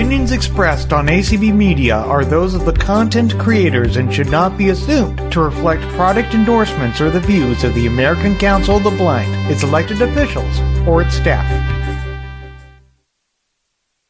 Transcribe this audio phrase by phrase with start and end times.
[0.00, 4.70] opinions expressed on ACB Media are those of the content creators and should not be
[4.70, 9.30] assumed to reflect product endorsements or the views of the American Council of the Blind,
[9.52, 10.58] its elected officials,
[10.88, 11.44] or its staff.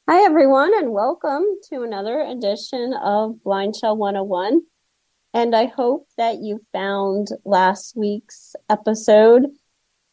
[0.08, 4.61] Hi, everyone, and welcome to another edition of Blind Shell 101.
[5.34, 9.46] And I hope that you found last week's episode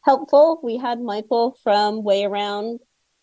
[0.01, 0.59] helpful.
[0.63, 2.79] We had Michael from Way Around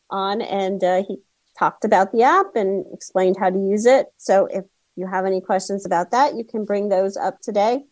[0.08, 1.16] on, and uh, he
[1.58, 4.06] talked about the app and explained how to use it.
[4.16, 4.64] So if
[4.96, 7.84] you have any questions about that, you can bring those up today.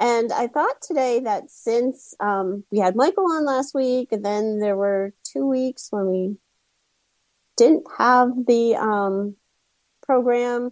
[0.00, 4.60] And I thought today that since um, we had Michael on last week, and then
[4.60, 6.36] there were two weeks when we
[7.56, 9.34] didn't have the um,
[10.02, 10.70] program,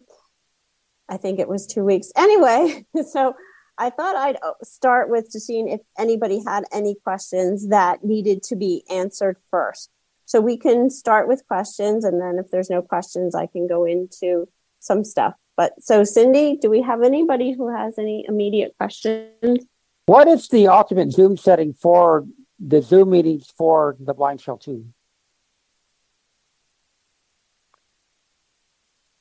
[1.09, 2.13] I think it was two weeks.
[2.17, 3.35] Anyway, so
[3.77, 8.43] I thought I'd uh, start with just seeing if anybody had any questions that needed
[8.45, 9.91] to be answered first.
[10.27, 13.85] So we can start with questions, and then if there's no questions, I can go
[13.85, 14.49] into
[14.81, 15.35] some stuff.
[15.57, 19.65] But so, Cindy, do we have anybody who has any immediate questions?
[20.07, 22.27] What is the ultimate Zoom setting for
[22.59, 24.87] the Zoom meetings for the Blind Shell 2?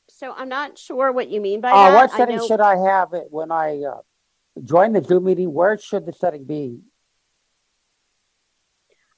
[0.09, 1.95] So I'm not sure what you mean by uh, that.
[1.95, 2.47] What setting know...
[2.47, 4.01] should I have it when I uh,
[4.63, 5.53] join the Zoom meeting?
[5.53, 6.79] Where should the setting be?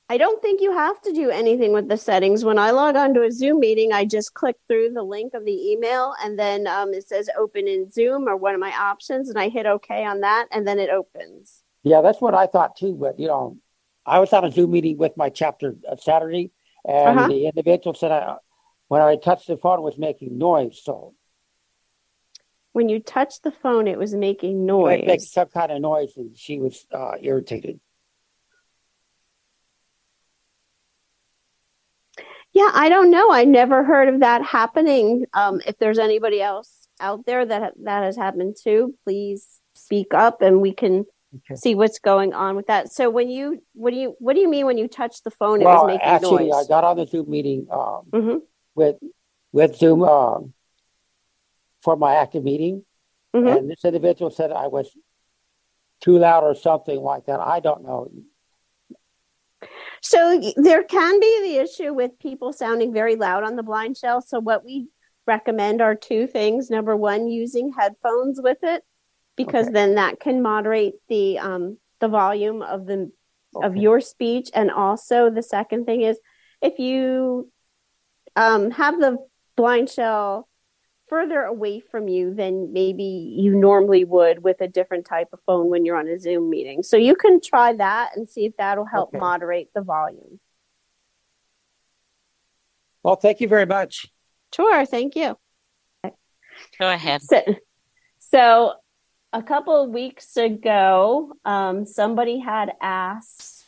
[0.10, 2.46] I don't think you have to do anything with the settings.
[2.46, 5.44] When I log on to a Zoom meeting, I just click through the link of
[5.44, 9.30] the email and then um, it says open in Zoom or one of my options,
[9.30, 11.62] and I hit OK on that, and then it opens.
[11.84, 12.94] Yeah, that's what I thought too.
[12.94, 13.58] But, you know,
[14.06, 16.52] I was on a Zoom meeting with my chapter Saturday,
[16.88, 17.28] and uh-huh.
[17.28, 18.38] the individual said I,
[18.88, 20.82] when I touched the phone, it was making noise.
[20.82, 21.16] So
[22.72, 25.02] when you touched the phone, it was making noise.
[25.02, 27.82] It makes some kind of noise, and she was uh, irritated.
[32.58, 33.32] Yeah, I don't know.
[33.32, 35.28] I never heard of that happening.
[35.32, 40.42] Um, if there's anybody else out there that that has happened to, please speak up
[40.42, 41.56] and we can okay.
[41.56, 42.92] see what's going on with that.
[42.92, 45.60] So when you what do you what do you mean when you touch the phone?
[45.60, 46.66] Well, it was making actually, noise.
[46.66, 48.38] I got on the Zoom meeting um, mm-hmm.
[48.74, 48.96] with
[49.52, 50.54] with Zoom um,
[51.84, 52.84] for my active meeting,
[53.36, 53.56] mm-hmm.
[53.56, 54.90] and this individual said I was
[56.02, 57.40] too loud or something like that.
[57.40, 58.10] I don't know.
[60.08, 64.22] So there can be the issue with people sounding very loud on the blind shell.
[64.22, 64.88] So what we
[65.26, 66.70] recommend are two things.
[66.70, 68.84] Number one, using headphones with it,
[69.36, 69.74] because okay.
[69.74, 73.12] then that can moderate the um, the volume of the
[73.54, 73.68] okay.
[73.68, 74.50] of your speech.
[74.54, 76.18] And also the second thing is
[76.62, 77.52] if you
[78.38, 79.18] um, have the
[79.58, 80.48] blind shell
[81.08, 85.70] further away from you than maybe you normally would with a different type of phone
[85.70, 86.84] when you're on a Zoom meeting.
[86.84, 89.20] So you can try that and see if that'll help okay.
[89.20, 90.40] moderate the volume.
[93.04, 94.08] Well, thank you very much.
[94.54, 95.38] Sure, thank you.
[96.80, 97.22] Go ahead.
[97.22, 97.42] So,
[98.20, 98.74] so
[99.32, 103.64] a couple of weeks ago, um, somebody had asked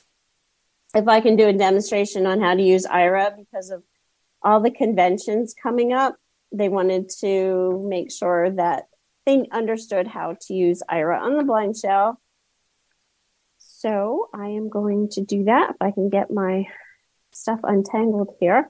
[0.95, 3.83] if I can do a demonstration on how to use Aira because of
[4.41, 6.15] all the conventions coming up
[6.51, 8.85] they wanted to make sure that
[9.25, 12.19] they understood how to use Aira on the blind shell.
[13.57, 16.65] So I am going to do that if I can get my
[17.31, 18.69] stuff untangled here.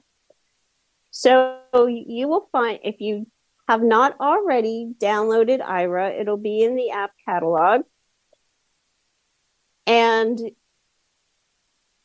[1.10, 1.58] So
[1.88, 3.26] you will find if you
[3.68, 7.82] have not already downloaded Aira, it'll be in the app catalog.
[9.86, 10.38] And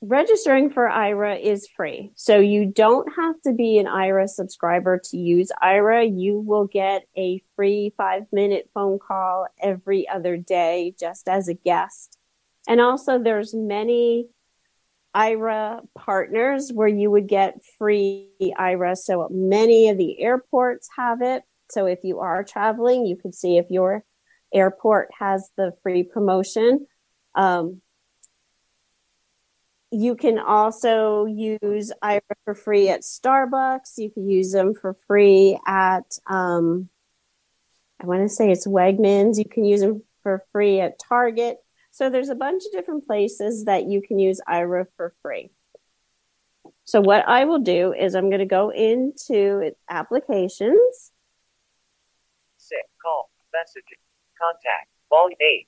[0.08, 2.12] registering for Aira is free.
[2.16, 6.06] So you don't have to be an Aira subscriber to use Aira.
[6.06, 11.54] You will get a free five minute phone call every other day just as a
[11.54, 12.18] guest.
[12.68, 14.28] And also there's many
[15.16, 18.98] Aira partners where you would get free Aira.
[18.98, 21.44] So many of the airports have it.
[21.72, 24.04] So if you are traveling, you can see if your
[24.54, 26.86] airport has the free promotion.
[27.34, 27.82] Um,
[29.92, 33.98] you can also use Aira for free at Starbucks.
[33.98, 36.90] You can use them for free at, um,
[38.02, 39.38] I want to say it's Wegmans.
[39.38, 41.58] You can use them for free at Target.
[41.92, 45.52] So there's a bunch of different places that you can use Aira for free.
[46.84, 51.12] So what I will do is I'm going to go into applications.
[52.58, 54.02] Sick, call, messaging,
[54.38, 55.68] contact, volume 8.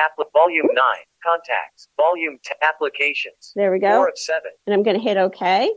[0.00, 0.84] Appli- volume 9,
[1.24, 3.52] contacts, volume 10, applications.
[3.54, 3.88] There we go.
[3.88, 4.42] 4 of 7.
[4.66, 5.70] And I'm going to hit OK.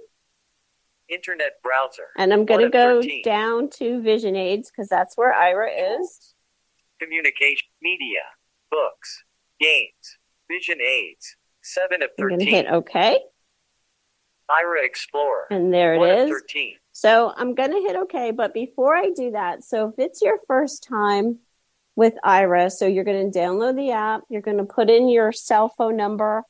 [1.08, 2.08] Internet browser.
[2.18, 3.24] And I'm going to go 13.
[3.24, 6.34] down to Vision Aids because that's where Aira is.
[7.02, 8.20] Communication, media,
[8.70, 9.24] books,
[9.60, 10.18] games,
[10.52, 12.24] Vision Aids, 7 of 13.
[12.24, 13.20] I'm going to hit OK.
[14.52, 15.46] Aira Explorer.
[15.52, 16.30] And there it is.
[16.30, 16.74] 13.
[16.92, 18.32] So I'm going to hit OK.
[18.32, 21.40] But before I do that, so if it's your first time
[22.00, 22.72] with Aira.
[22.72, 25.98] so you're going to download the app, you're going to put in your cell phone
[25.98, 26.44] number,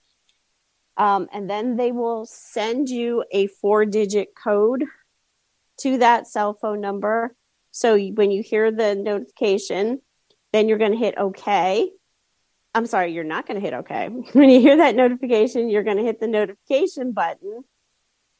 [0.95, 4.85] um, and then they will send you a four digit code
[5.79, 7.35] to that cell phone number.
[7.71, 10.01] So when you hear the notification,
[10.53, 11.89] then you're going to hit OK.
[12.75, 14.09] I'm sorry, you're not going to hit OK.
[14.33, 17.63] When you hear that notification, you're going to hit the notification button,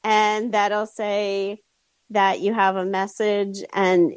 [0.03, 1.63] and that'll say
[2.11, 4.13] that you have a message, and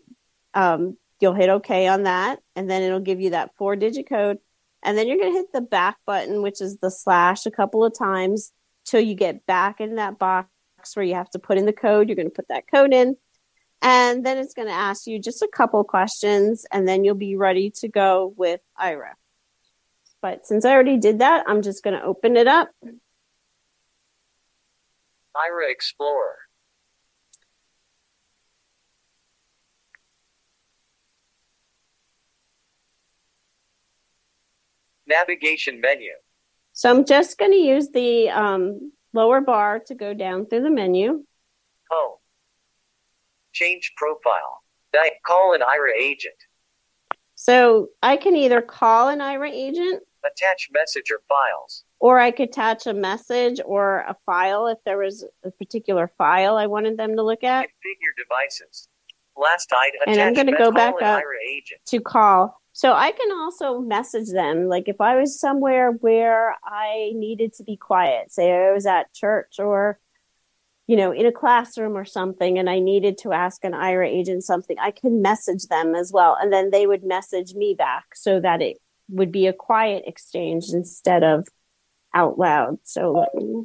[0.52, 4.38] um, you'll hit OK on that, and then it'll give you that four digit code.
[4.82, 7.84] And then you're going to hit the back button, which is the slash, a couple
[7.84, 8.52] of times
[8.84, 10.48] till you get back in that box
[10.94, 12.08] where you have to put in the code.
[12.08, 13.16] You're going to put that code in.
[13.80, 17.36] And then it's going to ask you just a couple questions, and then you'll be
[17.36, 19.12] ready to go with Aira.
[20.20, 22.70] But since I already did that, I'm just going to open it up.
[25.36, 26.38] Aira Explorer.
[35.12, 36.12] Navigation menu.
[36.72, 40.70] So I'm just going to use the um, lower bar to go down through the
[40.70, 41.24] menu.
[41.90, 42.16] Home.
[43.52, 44.62] Change profile.
[44.92, 46.34] Di- call an Aira agent.
[47.34, 50.02] So I can either call an Aira agent.
[50.24, 51.84] Attach message or files.
[51.98, 56.56] Or I could attach a message or a file if there was a particular file
[56.56, 57.64] I wanted them to look at.
[57.64, 58.88] Configure devices.
[59.36, 60.00] Last item.
[60.06, 61.22] And I'm going to go back up
[61.86, 62.61] to call.
[62.74, 64.66] So I can also message them.
[64.66, 69.12] Like if I was somewhere where I needed to be quiet, say I was at
[69.12, 69.98] church or,
[70.86, 74.42] you know, in a classroom or something, and I needed to ask an Aira agent
[74.42, 76.36] something, I can message them as well.
[76.40, 78.78] And then they would message me back so that it
[79.10, 81.46] would be a quiet exchange instead of
[82.14, 82.78] out loud.
[82.84, 83.64] So let me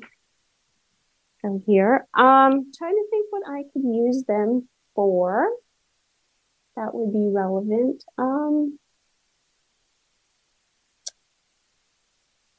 [1.41, 2.07] go here.
[2.13, 5.49] Um, trying to think what I could use them for.
[6.75, 8.03] That would be relevant.
[8.17, 8.77] Um,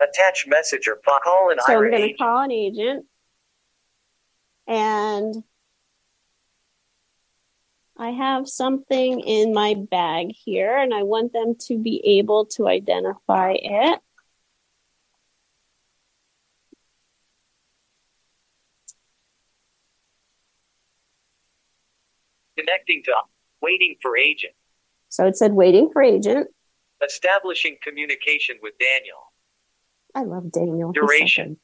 [0.01, 3.07] Attach message or call an so Aira I'm going to call an agent,
[4.69, 5.43] and
[7.97, 12.69] I have something in my bag here, and I want them to be able to
[12.69, 13.99] identify it.
[22.57, 23.15] Connecting to
[23.61, 24.53] waiting for agent.
[25.09, 26.47] So it said waiting for agent.
[27.05, 29.28] Establishing communication with Daniel.
[30.15, 30.93] I love Daniel.
[30.93, 31.59] Duration.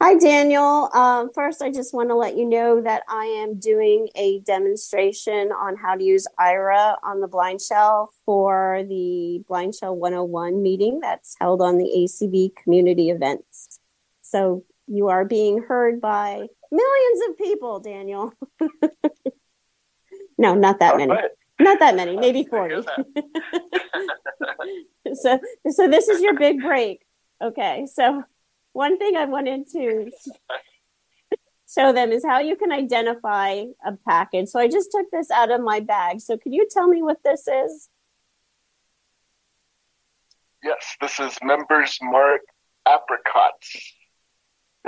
[0.00, 0.90] Hi, Daniel.
[0.92, 5.50] Um, first, I just want to let you know that I am doing a demonstration
[5.50, 11.00] on how to use Aira on the Blind Shell for the Blind Shell 101 meeting
[11.00, 13.78] that's held on the ACB community events.
[14.20, 18.32] So you are being heard by millions of people, Daniel.
[20.38, 21.14] no, not that many.
[21.60, 22.82] Not that many, maybe 40.
[25.14, 25.38] so
[25.70, 27.04] so this is your big break.
[27.42, 27.86] Okay.
[27.92, 28.24] So
[28.72, 30.10] one thing I wanted to
[31.72, 34.48] show them is how you can identify a package.
[34.48, 36.20] So I just took this out of my bag.
[36.20, 37.88] So could you tell me what this is?
[40.62, 42.40] Yes, this is Members Mark
[42.86, 43.94] Apricots.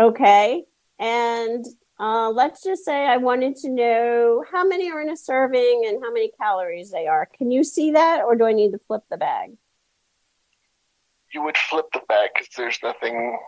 [0.01, 0.65] Okay.
[0.99, 1.65] And
[1.99, 6.03] uh, let's just say I wanted to know how many are in a serving and
[6.03, 7.29] how many calories they are.
[7.37, 9.53] Can you see that or do I need to flip the bag?
[11.33, 13.39] You would flip the bag because there's nothing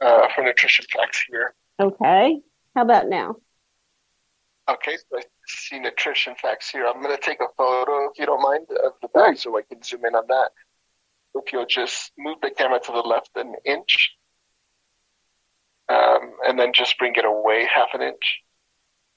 [0.00, 1.54] uh, for nutrition facts here.
[1.80, 2.40] Okay.
[2.74, 3.36] How about now?
[4.68, 6.86] Okay, so I see nutrition facts here.
[6.86, 9.62] I'm going to take a photo, if you don't mind, of the bag so I
[9.62, 10.50] can zoom in on that.
[11.34, 14.16] If you'll just move the camera to the left an inch,
[15.88, 18.40] um, and then just bring it away half an inch,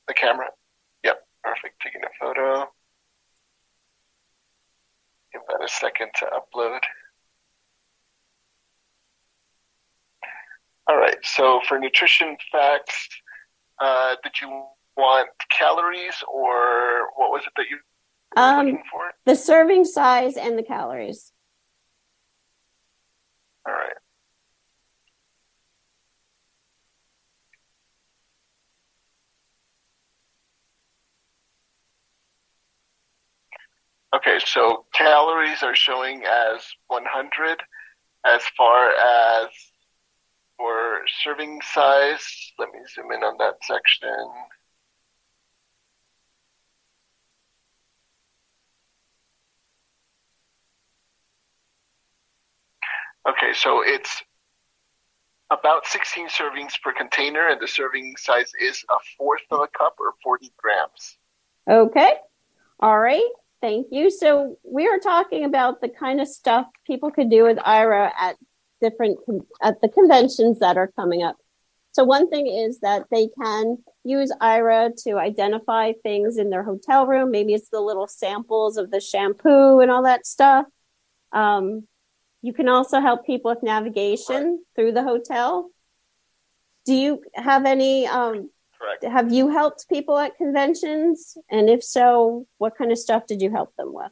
[0.08, 0.48] the camera.
[1.04, 1.82] Yep, perfect.
[1.82, 2.66] Taking a photo.
[5.34, 6.80] Give that a second to upload.
[10.88, 13.08] All right, so for nutrition facts,
[13.80, 14.66] uh, did you
[14.98, 17.78] want calories or what was it that you
[18.36, 19.12] were Um, looking for?
[19.26, 21.32] the serving size and the calories.
[23.68, 23.94] All right.
[34.20, 37.64] Okay, so calories are showing as 100
[38.26, 39.48] as far as
[40.58, 42.52] for serving size.
[42.60, 44.10] Let me zoom in on that section.
[53.26, 54.22] Okay, so it's
[55.50, 59.96] about 16 servings per container, and the serving size is a fourth of a cup
[59.98, 61.18] or 40 grams.
[61.70, 62.16] Okay.
[62.82, 63.24] All right.
[63.62, 64.10] Thank you.
[64.10, 68.38] So we are talking about the kind of stuff people could do with Aira at
[68.82, 69.20] different
[69.62, 71.36] at the conventions that are coming up.
[71.92, 77.06] So one thing is that they can use Aira to identify things in their hotel
[77.06, 77.32] room.
[77.32, 80.66] Maybe it's the little samples of the shampoo and all that stuff.
[81.34, 81.88] Um,
[82.42, 85.70] you can also help people with navigation through the hotel.
[86.86, 88.08] Do you have any?
[88.08, 88.50] Um,
[88.80, 89.04] Correct.
[89.04, 91.38] Have you helped people at conventions?
[91.50, 94.12] And if so, what kind of stuff did you help them with?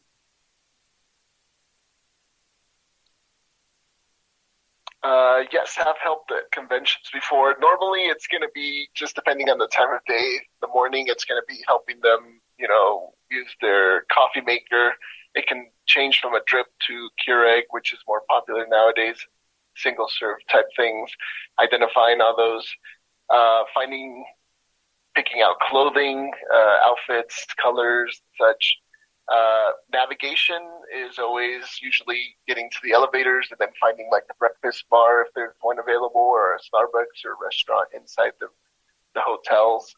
[5.04, 7.56] Uh, yes, have helped at conventions before.
[7.62, 10.40] Normally, it's going to be just depending on the time of day.
[10.62, 14.96] The morning, it's going to be helping them, you know, use their coffee maker.
[15.34, 19.16] It can change from a drip to Keurig, which is more popular nowadays,
[19.78, 21.10] single serve type things,
[21.62, 22.68] identifying all those,
[23.30, 24.26] uh, finding,
[25.18, 28.78] picking out clothing, uh, outfits, colors, such.
[29.28, 30.62] Uh, navigation
[30.96, 35.28] is always usually getting to the elevators and then finding like the breakfast bar if
[35.36, 38.48] there's one available or a Starbucks or a restaurant inside the,
[39.16, 39.94] the hotels.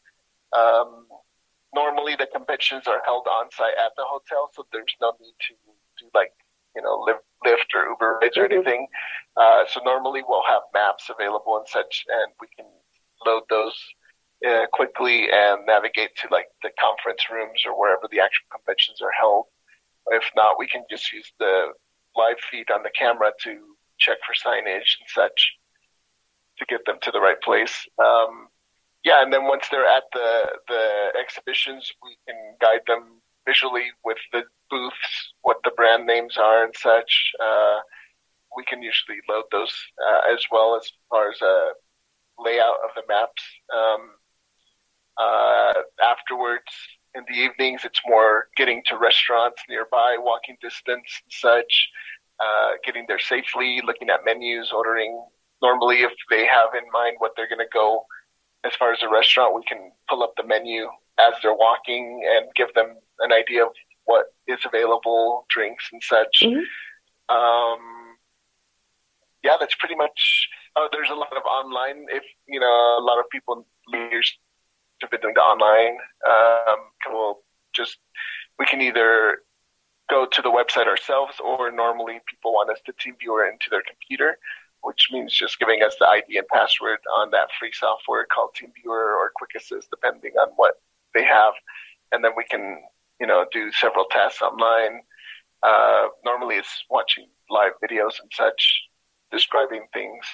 [0.58, 1.06] Um,
[1.76, 5.54] normally the conventions are held on site at the hotel, so there's no need to
[6.00, 6.32] do like,
[6.76, 7.06] you know,
[7.46, 8.54] Lyft or Uber rides or mm-hmm.
[8.54, 8.88] anything.
[9.38, 12.66] Uh, so normally we'll have maps available and such, and we can
[13.28, 13.76] load those
[14.48, 19.12] uh, quickly and navigate to like the conference rooms or wherever the actual conventions are
[19.12, 19.46] held.
[20.08, 21.68] If not, we can just use the
[22.16, 25.54] live feed on the camera to check for signage and such
[26.58, 27.88] to get them to the right place.
[28.02, 28.48] Um,
[29.04, 34.18] yeah, and then once they're at the the exhibitions, we can guide them visually with
[34.32, 37.32] the booths, what the brand names are and such.
[37.42, 37.80] Uh,
[38.56, 39.74] we can usually load those
[40.06, 41.70] uh, as well as far as a uh,
[42.44, 43.44] layout of the maps.
[43.74, 44.12] Um,
[45.20, 45.74] uh,
[46.04, 46.72] afterwards,
[47.16, 51.90] in the evenings, it's more getting to restaurants nearby, walking distance and such,
[52.40, 55.22] uh, getting there safely, looking at menus, ordering.
[55.62, 58.06] Normally, if they have in mind what they're going to go
[58.64, 60.88] as far as a restaurant, we can pull up the menu
[61.20, 63.72] as they're walking and give them an idea of
[64.06, 66.44] what is available, drinks and such.
[66.44, 67.36] Mm-hmm.
[67.36, 68.18] Um,
[69.44, 70.48] yeah, that's pretty much.
[70.76, 72.06] Oh, there's a lot of online.
[72.10, 74.38] If you know, a lot of people leaders
[75.02, 75.98] have been doing the online.
[76.28, 77.40] Um, we'll
[77.74, 77.98] just
[78.58, 79.40] we can either
[80.10, 84.38] go to the website ourselves, or normally people want us to TeamViewer into their computer,
[84.82, 88.90] which means just giving us the ID and password on that free software called TeamViewer
[88.90, 90.76] or Quick Assist, depending on what
[91.14, 91.54] they have,
[92.12, 92.82] and then we can
[93.20, 95.02] you know do several tests online.
[95.62, 98.82] Uh, normally, it's watching live videos and such,
[99.32, 100.26] describing things.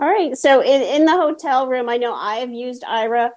[0.00, 0.36] All right.
[0.36, 3.30] So in, in the hotel room, I know I have used Aira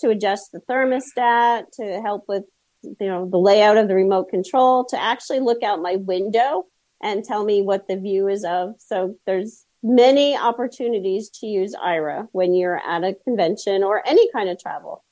[0.00, 2.44] to adjust the thermostat, to help with
[2.82, 6.66] you know the layout of the remote control, to actually look out my window
[7.02, 8.74] and tell me what the view is of.
[8.78, 14.48] So there's many opportunities to use Aira when you're at a convention or any kind
[14.48, 15.04] of travel.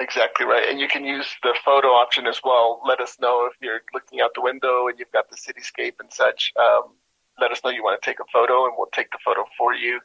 [0.00, 0.68] Exactly right.
[0.68, 2.80] And you can use the photo option as well.
[2.86, 6.12] Let us know if you're looking out the window and you've got the cityscape and
[6.12, 6.52] such.
[6.56, 6.94] Um,
[7.40, 9.74] let us know you want to take a photo and we'll take the photo for
[9.74, 9.98] you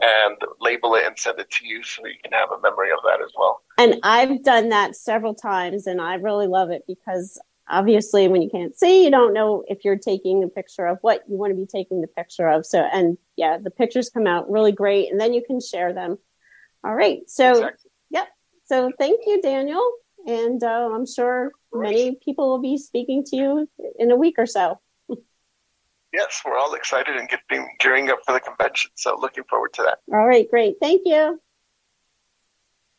[0.00, 2.98] and label it and send it to you so you can have a memory of
[3.04, 3.62] that as well.
[3.78, 8.50] And I've done that several times and I really love it because obviously when you
[8.50, 11.56] can't see, you don't know if you're taking a picture of what you want to
[11.56, 12.66] be taking the picture of.
[12.66, 16.18] So, and yeah, the pictures come out really great and then you can share them.
[16.84, 17.20] All right.
[17.28, 17.90] So, exactly.
[18.10, 18.28] yep.
[18.66, 19.90] So thank you, Daniel.
[20.26, 24.46] And uh, I'm sure many people will be speaking to you in a week or
[24.46, 24.78] so
[26.12, 28.90] yes, we're all excited and getting gearing up for the convention.
[28.94, 29.98] So looking forward to that.
[30.12, 30.76] All right, great.
[30.80, 31.40] Thank you.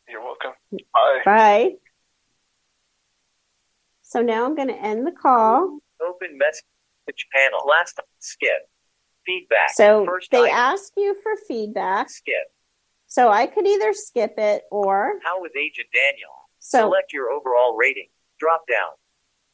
[0.08, 0.52] You're welcome.
[0.94, 1.20] Bye.
[1.24, 1.70] Bye.
[4.02, 5.80] So now I'm going to end the call.
[6.00, 7.60] Open message panel.
[7.66, 8.68] Last time, skip.
[9.26, 9.70] Feedback.
[9.74, 10.56] So First they item.
[10.56, 12.08] ask you for feedback.
[12.08, 12.34] Skip.
[13.06, 15.14] So I could either skip it or.
[15.22, 16.30] How was Agent Daniel?
[16.60, 18.08] So select your overall rating.
[18.40, 18.90] Drop down.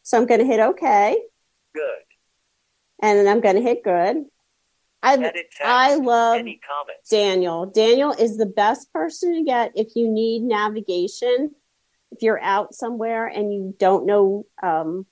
[0.02, 1.16] So I'm going to hit OK.
[1.74, 1.82] Good
[3.04, 4.24] and then I'm going to hit good.
[5.02, 5.30] I,
[5.62, 6.40] I love
[7.10, 7.66] Daniel.
[7.66, 11.54] Daniel is the best person to get if you need navigation.
[12.10, 15.04] If you're out somewhere and you don't know um,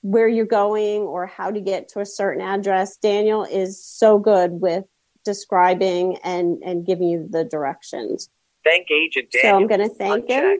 [0.00, 4.52] where you're going or how to get to a certain address, Daniel is so good
[4.52, 4.84] with
[5.26, 8.30] describing and, and giving you the directions.
[8.64, 9.50] Thank Agent Daniel.
[9.50, 10.46] So I'm going to thank Unchecked.
[10.46, 10.58] him.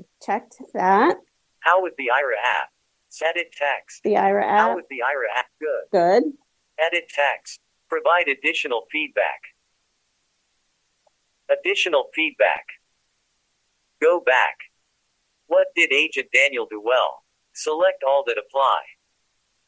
[0.00, 1.18] I checked that.
[1.60, 2.70] How was the Aira app?
[3.22, 4.02] Edit text.
[4.02, 4.60] The Aira app.
[4.60, 5.46] How is the Aira app?
[5.60, 5.90] Good.
[5.92, 6.32] Good.
[6.78, 7.60] Edit text.
[7.88, 9.40] Provide additional feedback.
[11.50, 12.64] Additional feedback.
[14.00, 14.56] Go back.
[15.46, 17.22] What did Agent Daniel do well?
[17.52, 18.80] Select all that apply.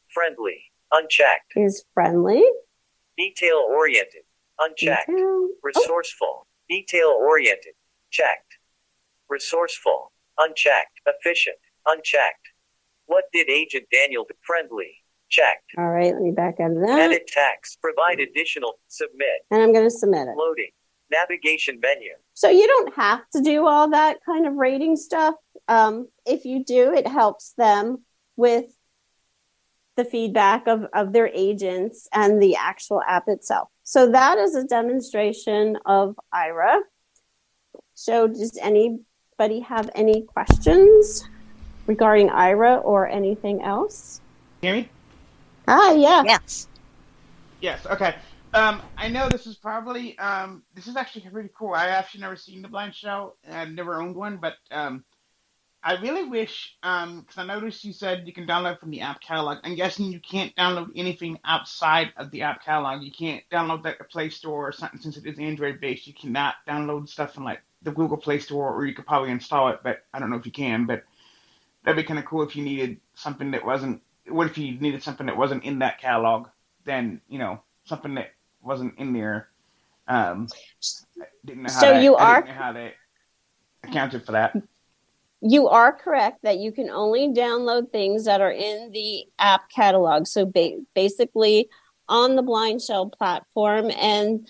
[0.09, 0.63] Friendly.
[0.91, 1.53] Unchecked.
[1.55, 2.43] Is friendly.
[3.17, 4.23] Detail oriented.
[4.59, 5.07] Unchecked.
[5.07, 5.23] Detail.
[5.25, 5.49] Oh.
[5.63, 6.27] Resourceful.
[6.27, 6.47] Oh.
[6.69, 7.73] Detail oriented.
[8.11, 8.57] Checked.
[9.29, 10.11] Resourceful.
[10.37, 10.99] Unchecked.
[11.05, 11.57] Efficient.
[11.85, 12.49] Unchecked.
[13.07, 14.35] What did Agent Daniel do?
[14.45, 14.91] Friendly.
[15.29, 15.71] Checked.
[15.77, 16.99] All right, let me back out of that.
[16.99, 17.81] Edit text.
[17.81, 18.79] Provide additional.
[18.87, 19.41] Submit.
[19.51, 20.37] And I'm going to submit it.
[20.37, 20.69] Loading.
[21.11, 22.11] Navigation menu.
[22.33, 25.35] So you don't have to do all that kind of rating stuff.
[25.67, 28.05] Um, if you do, it helps them
[28.37, 28.65] with
[29.97, 33.67] the feedback of, of their agents and the actual app itself.
[33.83, 36.79] So that is a demonstration of Aira.
[37.95, 41.27] So does anybody have any questions
[41.87, 44.21] regarding Aira or anything else?
[44.61, 44.89] Hear me?
[45.67, 46.23] Ah, yeah.
[46.25, 46.67] Yes.
[47.61, 47.85] Yes.
[47.85, 48.15] Okay.
[48.53, 51.73] Um, I know this is probably um, this is actually pretty cool.
[51.73, 55.03] I actually never seen the blind shell and I've never owned one, but um,
[55.83, 59.21] I really wish because um, I noticed you said you can download from the app
[59.21, 59.59] catalog.
[59.63, 63.03] I'm guessing you can't download anything outside of the app catalog.
[63.03, 66.07] You can't download like the Play Store or something since it is Android based.
[66.07, 69.69] You cannot download stuff from like the Google Play Store, or you could probably install
[69.69, 70.85] it, but I don't know if you can.
[70.85, 71.03] But
[71.87, 74.01] that'd be kind of cool if you needed something that wasn't.
[74.27, 76.49] What if you needed something that wasn't in that catalog?
[76.83, 79.47] Then you know something that wasn't in there.
[80.05, 80.49] Um,
[81.45, 82.93] didn't know how so you are how they
[83.83, 84.53] accounted for that.
[85.39, 90.25] You are correct that you can only download things that are in the app catalog.
[90.25, 91.69] So ba- basically,
[92.09, 94.47] on the Blind Shell platform, and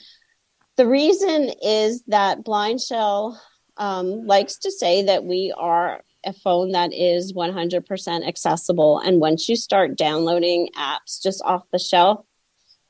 [0.75, 3.39] the reason is that Blind Shell
[3.75, 8.99] um, likes to say that we are a phone that is 100% accessible.
[8.99, 12.25] And once you start downloading apps just off the shelf,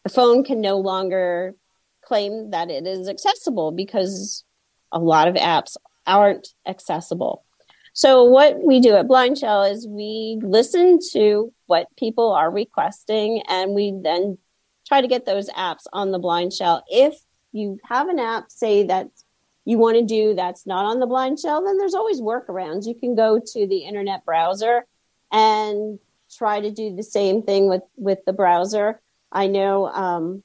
[0.03, 1.55] the phone can no longer
[2.01, 4.43] claim that it is accessible because
[4.91, 7.43] a lot of apps aren't accessible.
[7.93, 13.41] So what we do at Blind Shell is we listen to what people are requesting
[13.49, 14.37] and we then
[14.87, 16.83] try to get those apps on the Blind Shell.
[16.87, 17.15] If
[17.51, 19.07] you have an app say that
[19.67, 22.87] you want to do that's not on the Blind Shell, then there's always workarounds.
[22.87, 24.85] You can go to the internet browser
[25.29, 25.99] and
[26.37, 29.01] try to do the same thing with with the browser.
[29.29, 30.41] I know um,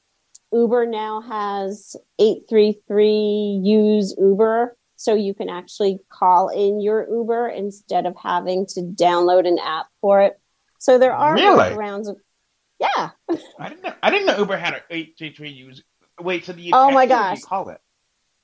[0.53, 4.77] Uber now has 833 use Uber.
[4.97, 9.87] So you can actually call in your Uber instead of having to download an app
[10.01, 10.39] for it.
[10.81, 11.71] So there are really?
[11.71, 12.09] workarounds.
[12.09, 12.17] Of,
[12.81, 13.11] yeah.
[13.61, 13.95] I didn't know.
[14.03, 15.83] I didn't know Uber had an 833 use.
[16.21, 17.81] Wait, so the oh my gosh, call it?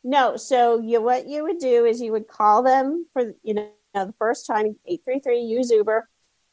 [0.09, 3.69] No, so you what you would do is you would call them for you know
[3.93, 6.09] the first time 833 use Uber,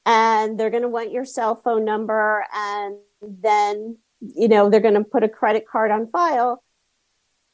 [0.06, 4.96] and they're going to want your cell phone number and then you know they're going
[4.96, 6.62] to put a credit card on file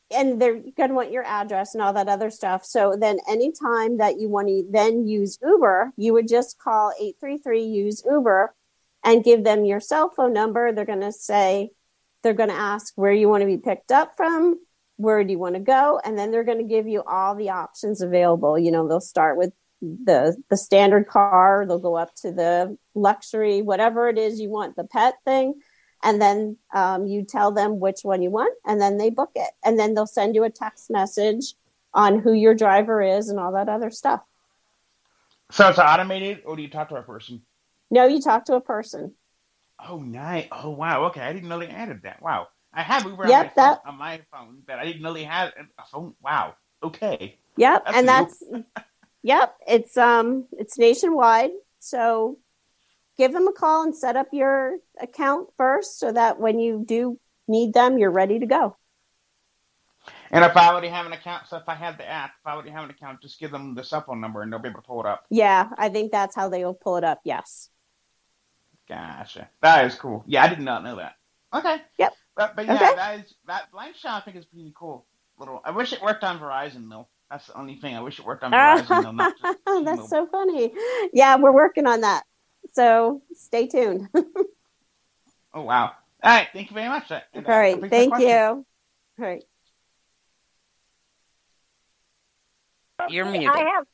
[0.09, 2.65] and they're going to want your address and all that other stuff.
[2.65, 7.63] So then anytime that you want to then use uber you would just call 833
[7.63, 8.55] use uber
[9.03, 10.71] and give them your cell phone number.
[10.71, 11.69] They're going to say
[12.23, 14.59] they're going to ask where you want to be picked up from
[15.01, 15.99] where do you want to go?
[16.03, 18.57] And then they're going to give you all the options available.
[18.57, 23.63] You know they'll start with the the standard car they'll go up to the luxury
[23.63, 25.55] whatever it is you want the pet thing.
[26.03, 29.51] And then um, you tell them which one you want and then they book it.
[29.63, 31.53] And then they'll send you a text message
[31.93, 34.21] on who your driver is and all that other stuff.
[35.51, 37.41] So it's automated or do you talk to a person?
[37.91, 39.13] No you talk to a person.
[39.83, 40.47] Oh nice.
[40.51, 41.05] Oh wow.
[41.05, 41.21] Okay.
[41.21, 42.21] I didn't know they added that.
[42.21, 43.83] Wow i have uber yep, on, my that...
[43.83, 47.83] phone, on my phone but i didn't know they had a phone wow okay yep
[47.85, 48.43] that's and that's
[49.23, 51.51] Yep, it's um it's nationwide.
[51.79, 52.37] So
[53.17, 57.19] give them a call and set up your account first so that when you do
[57.47, 58.77] need them, you're ready to go.
[60.31, 62.53] And if I already have an account, so if I have the app, if I
[62.53, 64.81] already have an account, just give them the cell phone number and they'll be able
[64.81, 65.25] to pull it up.
[65.29, 67.19] Yeah, I think that's how they'll pull it up.
[67.23, 67.69] Yes.
[68.87, 69.49] Gotcha.
[69.61, 70.23] That is cool.
[70.25, 71.15] Yeah, I did not know that.
[71.53, 71.77] Okay.
[71.99, 72.13] Yep.
[72.35, 72.95] But, but yeah, okay.
[72.95, 75.05] that is that blind shell I think is pretty cool.
[75.37, 75.61] Little.
[75.65, 77.07] I wish it worked on Verizon though.
[77.29, 77.95] That's the only thing.
[77.95, 79.15] I wish it worked on Verizon.
[79.15, 80.71] not just That's so funny.
[81.13, 82.23] Yeah, we're working on that.
[82.73, 84.07] So stay tuned.
[85.53, 85.91] oh wow!
[86.23, 87.09] All right, thank you very much.
[87.09, 88.29] That, All right, thank you.
[88.29, 88.65] All
[89.17, 89.43] right.
[93.09, 93.49] You're muted.
[93.49, 93.85] I have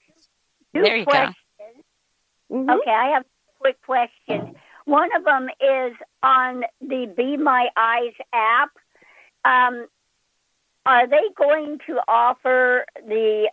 [0.76, 1.36] two there you questions.
[2.50, 2.56] go.
[2.58, 2.69] Mm-hmm.
[2.69, 4.56] Okay, I have a quick questions.
[4.88, 8.69] One of them is on the Be My Eyes app.
[9.43, 9.88] Um,
[10.86, 13.50] are they going to offer the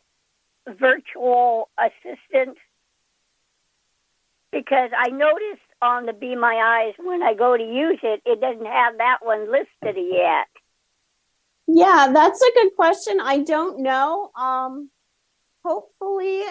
[0.69, 2.57] virtual assistant?
[4.53, 8.41] Because I noticed on the Be My Eyes when I go to use it, it
[8.41, 10.47] doesn't have that one listed yet.
[11.67, 13.19] Yeah, that's a good question.
[13.21, 14.31] I don't know.
[14.37, 14.89] Um,
[15.65, 16.43] hopefully,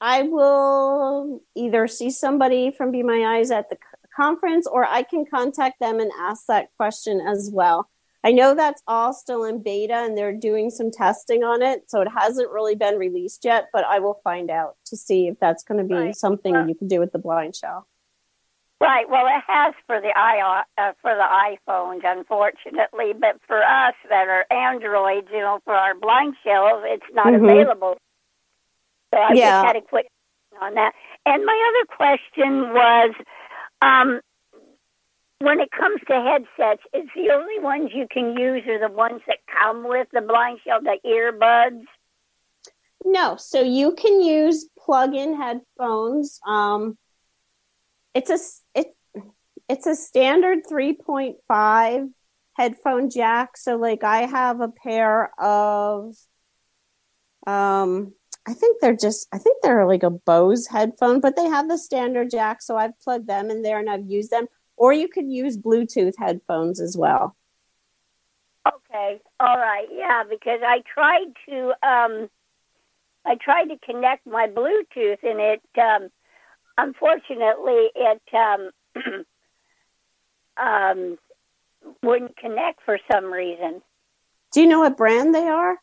[0.00, 3.78] I will either see somebody from Be My Eyes at the
[4.14, 7.88] conference or I can contact them and ask that question as well.
[8.24, 12.00] I know that's all still in beta and they're doing some testing on it, so
[12.00, 15.64] it hasn't really been released yet, but I will find out to see if that's
[15.64, 16.16] going to be right.
[16.16, 17.88] something you can do with the blind shell.
[18.80, 19.08] Right.
[19.08, 21.22] Well, it has for the i uh, for the
[21.70, 27.04] iPhones, unfortunately, but for us that are Androids, you know, for our blind shells, it's
[27.12, 27.44] not mm-hmm.
[27.44, 27.96] available.
[29.14, 29.62] So I yeah.
[29.62, 30.08] just had a quick
[30.60, 30.94] on that.
[31.24, 33.14] And my other question was,
[33.82, 34.20] um,
[35.40, 39.20] when it comes to headsets, is the only ones you can use are the ones
[39.26, 41.82] that come with the blind shell, the earbuds?
[43.04, 46.38] No, so you can use plug-in headphones.
[46.46, 46.96] Um,
[48.14, 48.38] it's a
[48.78, 48.94] it
[49.68, 52.10] it's a standard 3.5
[52.56, 53.56] headphone jack.
[53.56, 56.14] So like I have a pair of
[57.46, 58.12] um
[58.46, 61.78] I think they're just I think they're like a Bose headphone, but they have the
[61.78, 64.46] standard jack, so I've plugged them in there and I've used them.
[64.76, 67.36] Or you could use Bluetooth headphones as well.
[68.66, 69.20] Okay.
[69.38, 69.86] All right.
[69.92, 72.30] Yeah, because I tried to um
[73.24, 76.10] I tried to connect my Bluetooth and it um
[76.78, 79.24] unfortunately, it um,
[80.56, 81.18] um,
[82.02, 83.82] wouldn't connect for some reason.
[84.52, 85.76] Do you know what brand they are?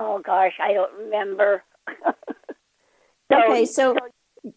[0.00, 1.64] Oh gosh, I don't remember.
[3.32, 3.96] so, okay, so,
[4.44, 4.52] so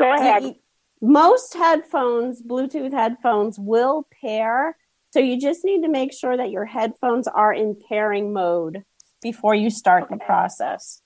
[0.00, 0.56] go ahead.
[1.00, 4.76] most headphones, Bluetooth headphones, will pair.
[5.12, 8.82] So you just need to make sure that your headphones are in pairing mode
[9.22, 10.16] before you start okay.
[10.16, 11.00] the process.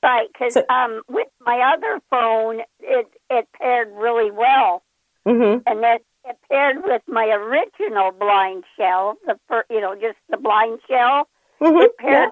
[0.00, 4.84] Right, because so, um, with my other phone, it it paired really well,
[5.26, 5.58] mm-hmm.
[5.66, 10.36] and then it paired with my original blind shell, the fir- you know just the
[10.36, 11.28] blind shell.
[11.60, 11.82] Mm-hmm.
[11.82, 12.30] It paired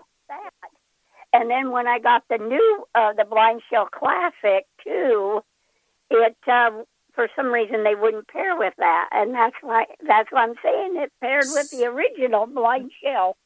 [1.32, 5.40] and then when I got the new uh, the blind shell classic 2,
[6.10, 6.70] it uh,
[7.14, 10.94] for some reason they wouldn't pair with that, and that's why that's why I'm saying
[10.96, 13.36] it paired with the original blind shell.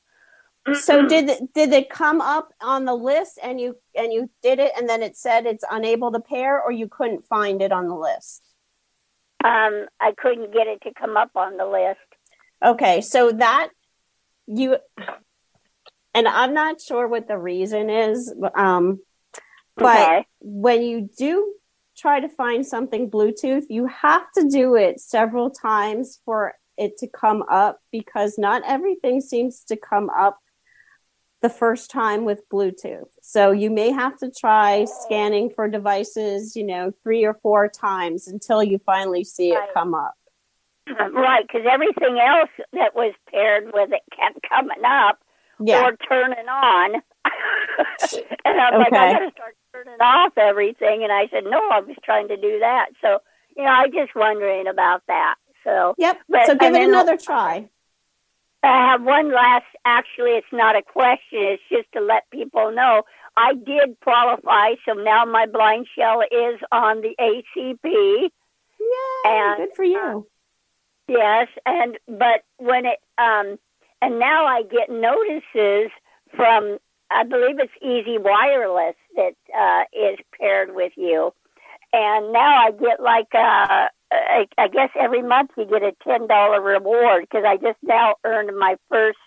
[0.73, 4.73] So did did it come up on the list and you and you did it
[4.77, 7.95] and then it said it's unable to pair or you couldn't find it on the
[7.95, 8.43] list?
[9.45, 12.01] Um i couldn't get it to come up on the list.
[12.65, 13.69] Okay so that
[14.47, 14.77] you
[16.15, 19.01] and i'm not sure what the reason is um
[19.77, 20.27] but okay.
[20.41, 21.55] when you do
[21.97, 27.07] try to find something bluetooth you have to do it several times for it to
[27.07, 30.39] come up because not everything seems to come up
[31.45, 33.11] the first time with Bluetooth.
[33.21, 38.29] So you may have to try scanning for devices, you know, three or four times
[38.29, 40.15] until you finally see it come up.
[40.89, 45.19] Right, because everything else that was paired with it kept coming up
[45.61, 45.85] yeah.
[45.85, 46.95] or turning on.
[48.45, 48.79] and I'm okay.
[48.79, 51.03] like, I got to start turning off everything.
[51.03, 52.87] And I said, no, I was trying to do that.
[53.01, 53.19] So,
[53.57, 55.37] you know, I just wondering about that.
[55.65, 56.19] So, yep.
[56.29, 57.69] But, so give it another try.
[58.63, 63.03] I have one last, actually, it's not a question, it's just to let people know.
[63.37, 68.31] I did qualify, so now my blind shell is on the ACP.
[68.81, 69.99] Yeah, and, good for you.
[69.99, 70.21] Uh,
[71.09, 73.59] yes, and but when it um
[74.05, 75.91] and now I get notices
[76.37, 76.79] from
[77.11, 81.33] I believe it's Easy Wireless that uh, is paired with you,
[81.93, 85.93] and now I get like a uh, I, I guess every month you get a
[86.07, 89.19] ten dollar reward because I just now earned my first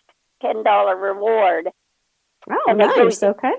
[0.42, 1.70] ten dollar reward.
[2.50, 3.24] Oh, and nice.
[3.24, 3.54] Okay.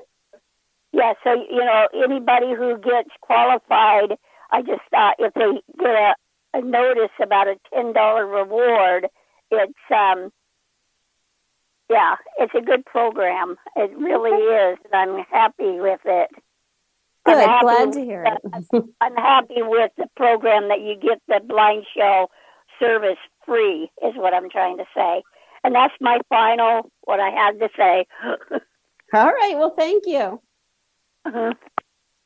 [0.93, 4.17] Yeah, so you know anybody who gets qualified,
[4.53, 6.15] I just thought if they get a,
[6.55, 9.09] a notice about a ten dollar reward,
[9.51, 10.31] it's um
[11.91, 13.57] yeah, it's a good program.
[13.77, 16.31] It really is, and I'm happy with it.
[17.25, 17.49] Good.
[17.61, 18.85] Glad to hear it.
[19.01, 22.31] I'm happy with the program that you get the blind shell
[22.79, 25.23] service free, is what I'm trying to say.
[25.65, 28.07] And that's my final, what I had to say.
[29.13, 29.55] All right.
[29.57, 30.41] Well, thank you.
[31.25, 31.53] Uh-huh.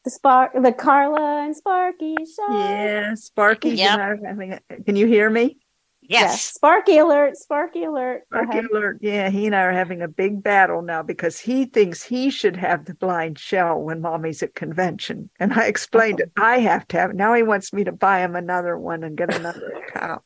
[0.05, 2.51] The spark, the Carla and Sparky show.
[2.51, 3.71] Yeah, Sparky.
[3.71, 4.63] Yep.
[4.85, 5.59] Can you hear me?
[6.13, 6.31] Yes.
[6.31, 6.45] yes.
[6.45, 8.25] Sparky alert, Sparky alert.
[8.27, 8.99] Sparky alert.
[9.01, 12.57] Yeah, he and I are having a big battle now because he thinks he should
[12.57, 15.31] have the blind shell when mommy's at convention.
[15.41, 16.31] And I explained it.
[16.37, 17.17] I have to have it.
[17.17, 20.23] Now he wants me to buy him another one and get another account.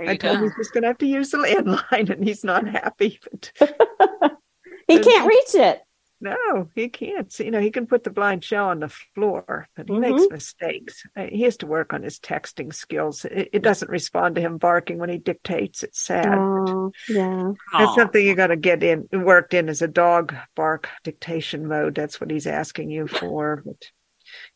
[0.00, 1.38] I told him he's just going to have to use the
[1.92, 3.18] landline and he's not happy.
[3.30, 3.52] But
[4.86, 5.82] he can't reach it.
[6.20, 7.36] No, he can't.
[7.38, 10.16] You know, he can put the blind shell on the floor, but he mm-hmm.
[10.16, 11.02] makes mistakes.
[11.16, 13.24] Uh, he has to work on his texting skills.
[13.24, 15.82] It, it, doesn't respond to him barking when he dictates.
[15.82, 16.36] It's sad.
[16.36, 17.52] Oh, yeah.
[17.72, 21.94] That's something you got to get in worked in as a dog bark dictation mode.
[21.94, 23.62] That's what he's asking you for.
[23.64, 23.90] But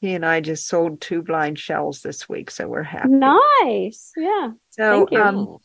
[0.01, 3.09] he and I just sold two blind shells this week, so we're happy.
[3.09, 4.13] Nice.
[4.17, 4.51] Yeah.
[4.71, 5.59] So, um,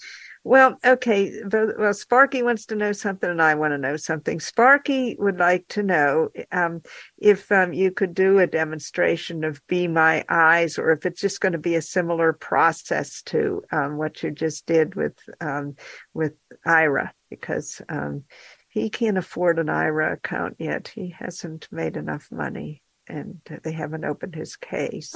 [0.49, 1.43] well, okay.
[1.51, 4.39] Well, Sparky wants to know something, and I want to know something.
[4.39, 6.81] Sparky would like to know um,
[7.19, 11.39] if um, you could do a demonstration of Be My Eyes, or if it's just
[11.39, 15.75] going to be a similar process to um, what you just did with um,
[16.15, 16.33] with
[16.65, 18.23] Aira, because um,
[18.69, 20.87] he can't afford an Aira account yet.
[20.87, 25.13] He hasn't made enough money, and they haven't opened his case.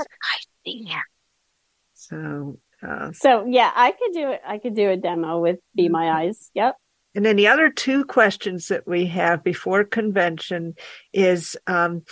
[1.96, 4.41] So uh, so yeah, I could do it.
[4.46, 6.17] I could do a demo with Be My mm-hmm.
[6.17, 6.52] Eyes.
[6.54, 6.76] Yep.
[7.15, 10.74] And then the other two questions that we have before convention
[11.13, 12.04] is um,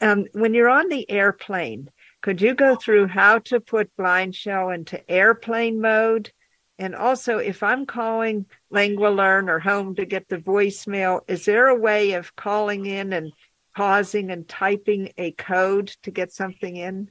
[0.00, 1.90] um, when you're on the airplane,
[2.22, 6.32] could you go through how to put blind shell into airplane mode?
[6.78, 11.78] And also, if I'm calling LanguaLearn or home to get the voicemail, is there a
[11.78, 13.32] way of calling in and
[13.76, 17.10] pausing and typing a code to get something in?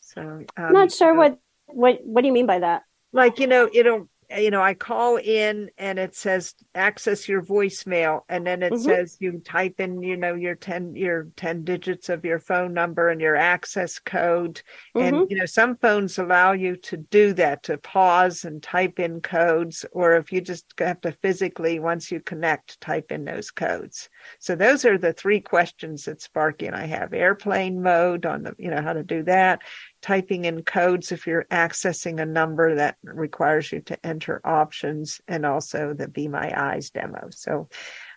[0.00, 1.38] So um, I'm not sure what
[1.74, 2.82] what What do you mean by that?
[3.12, 4.08] Like you know, it'll
[4.38, 8.82] you know, I call in and it says access your voicemail, and then it mm-hmm.
[8.82, 13.08] says you type in, you know, your ten your ten digits of your phone number
[13.08, 14.62] and your access code,
[14.96, 15.14] mm-hmm.
[15.14, 19.20] and you know, some phones allow you to do that to pause and type in
[19.20, 24.08] codes, or if you just have to physically once you connect type in those codes.
[24.38, 28.54] So those are the three questions that Sparky and I have: airplane mode on the,
[28.58, 29.62] you know, how to do that,
[30.02, 35.46] typing in codes if you're accessing a number that requires you to enter options and
[35.46, 37.28] also the Be My Eyes demo.
[37.30, 37.68] So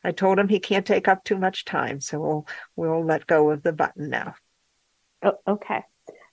[0.04, 2.02] I told him he can't take up too much time.
[2.02, 4.36] So we'll, we'll let go of the button now.
[5.24, 5.84] Oh, okay.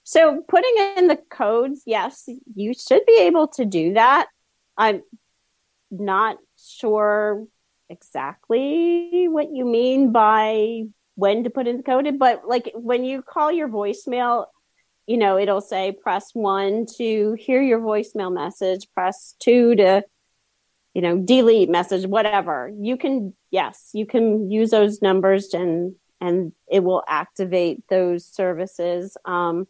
[0.03, 4.27] So putting in the codes, yes, you should be able to do that.
[4.75, 5.03] I'm
[5.91, 7.45] not sure
[7.89, 10.83] exactly what you mean by
[11.15, 14.47] when to put in the code, but like when you call your voicemail,
[15.07, 20.03] you know, it'll say press one to hear your voicemail message, press two to,
[20.93, 22.71] you know, delete message, whatever.
[22.79, 29.17] You can, yes, you can use those numbers and, and it will activate those services.
[29.25, 29.67] Um,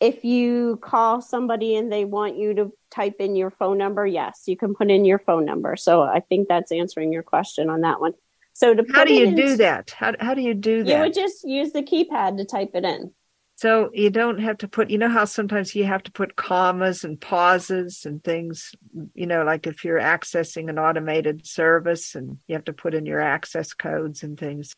[0.00, 4.42] if you call somebody and they want you to type in your phone number, yes,
[4.46, 5.76] you can put in your phone number.
[5.76, 8.12] So I think that's answering your question on that one.
[8.52, 9.90] So to how do you do that?
[9.90, 10.92] How, how do you do that?
[10.92, 13.12] You would just use the keypad to type it in.
[13.56, 17.04] So you don't have to put, you know, how sometimes you have to put commas
[17.04, 18.74] and pauses and things,
[19.14, 23.06] you know, like if you're accessing an automated service and you have to put in
[23.06, 24.74] your access codes and things.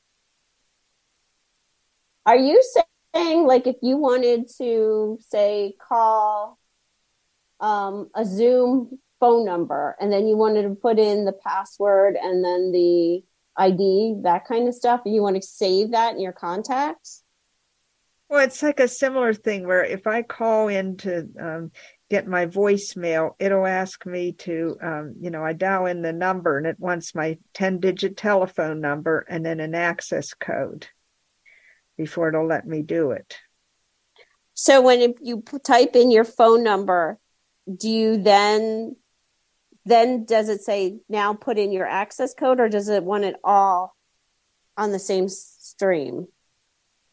[2.26, 2.62] Are you
[3.14, 6.58] saying, like, if you wanted to, say, call
[7.60, 12.44] um, a Zoom phone number and then you wanted to put in the password and
[12.44, 13.24] then the
[13.56, 17.22] ID, that kind of stuff, you want to save that in your contacts?
[18.28, 21.70] Well, it's like a similar thing where if I call in to um,
[22.10, 26.58] get my voicemail, it'll ask me to, um, you know, I dial in the number
[26.58, 30.88] and it wants my 10 digit telephone number and then an access code
[31.96, 33.36] before it'll let me do it.
[34.54, 37.18] So when you type in your phone number,
[37.74, 38.96] do you then
[39.84, 43.36] then does it say now put in your access code or does it want it
[43.44, 43.94] all
[44.76, 46.26] on the same stream?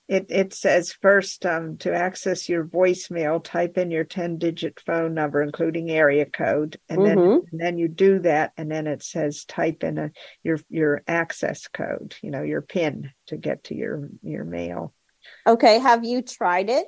[0.08, 5.14] It, it says first um, to access your voicemail, type in your 10 digit phone
[5.14, 6.78] number, including area code.
[6.90, 7.20] And mm-hmm.
[7.20, 8.52] then and then you do that.
[8.58, 10.12] And then it says type in a,
[10.44, 14.94] your, your access code, you know, your PIN to get to your, your mail.
[15.48, 15.80] Okay.
[15.80, 16.86] Have you tried it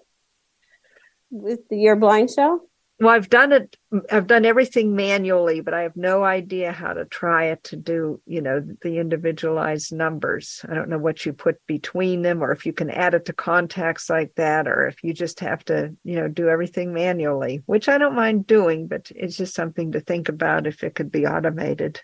[1.31, 2.67] with your blind shell?
[2.99, 3.75] Well i've done it
[4.11, 8.21] i've done everything manually but i have no idea how to try it to do
[8.25, 10.63] you know the individualized numbers.
[10.67, 13.33] I don't know what you put between them or if you can add it to
[13.33, 17.89] contacts like that or if you just have to you know do everything manually which
[17.89, 21.25] i don't mind doing but it's just something to think about if it could be
[21.25, 22.01] automated.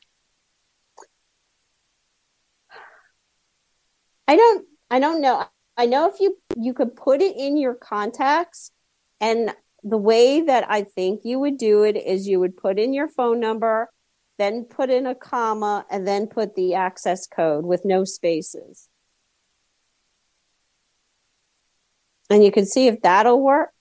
[4.27, 5.45] I don't i don't know.
[5.77, 8.71] I know if you you could put it in your contacts
[9.19, 12.93] and the way that I think you would do it is you would put in
[12.93, 13.89] your phone number,
[14.37, 18.87] then put in a comma, and then put the access code with no spaces.
[22.29, 23.71] And you can see if that'll work.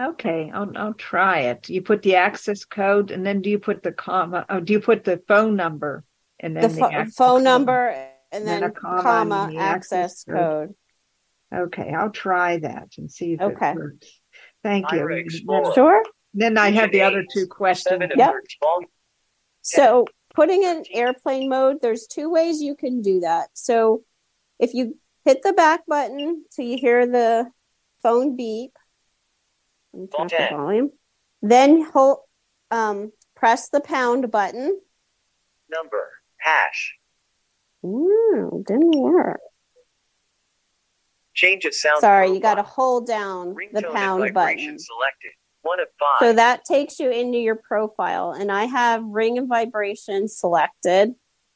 [0.00, 1.68] Okay, I'll I'll try it.
[1.68, 4.46] You put the access code and then do you put the comma?
[4.48, 6.04] Oh, do you put the phone number?
[6.40, 7.44] and the, then pho- access phone code.
[7.44, 7.88] number
[8.32, 10.36] and Then then, a comma comma, and the access access code.
[10.36, 10.74] code.
[11.52, 13.70] Okay, I'll try that and see if Okay.
[13.70, 14.20] it works.
[14.62, 14.98] Thank you.
[15.00, 16.02] Ira then- Sure.
[16.32, 18.02] Then I have the other two questions.
[18.14, 18.34] Yep.
[19.62, 23.48] So putting in airplane mode, there's two ways you can do that.
[23.54, 24.04] So
[24.58, 27.50] if you hit the back button till you hear the
[28.02, 28.72] phone beep,
[29.92, 30.54] let me turn up the Okay.
[30.54, 30.92] volume.
[31.42, 32.20] Then hold,
[32.70, 34.80] um, press the pound button.
[35.68, 36.98] number hash.
[37.84, 39.40] Ooh, didn't work.
[41.40, 42.00] Change a sound.
[42.02, 44.78] Sorry, you got to hold down Ringtone the pound button.
[44.78, 45.30] selected.
[45.62, 46.18] One of five.
[46.20, 51.14] So that takes you into your profile, and I have ring and vibration selected.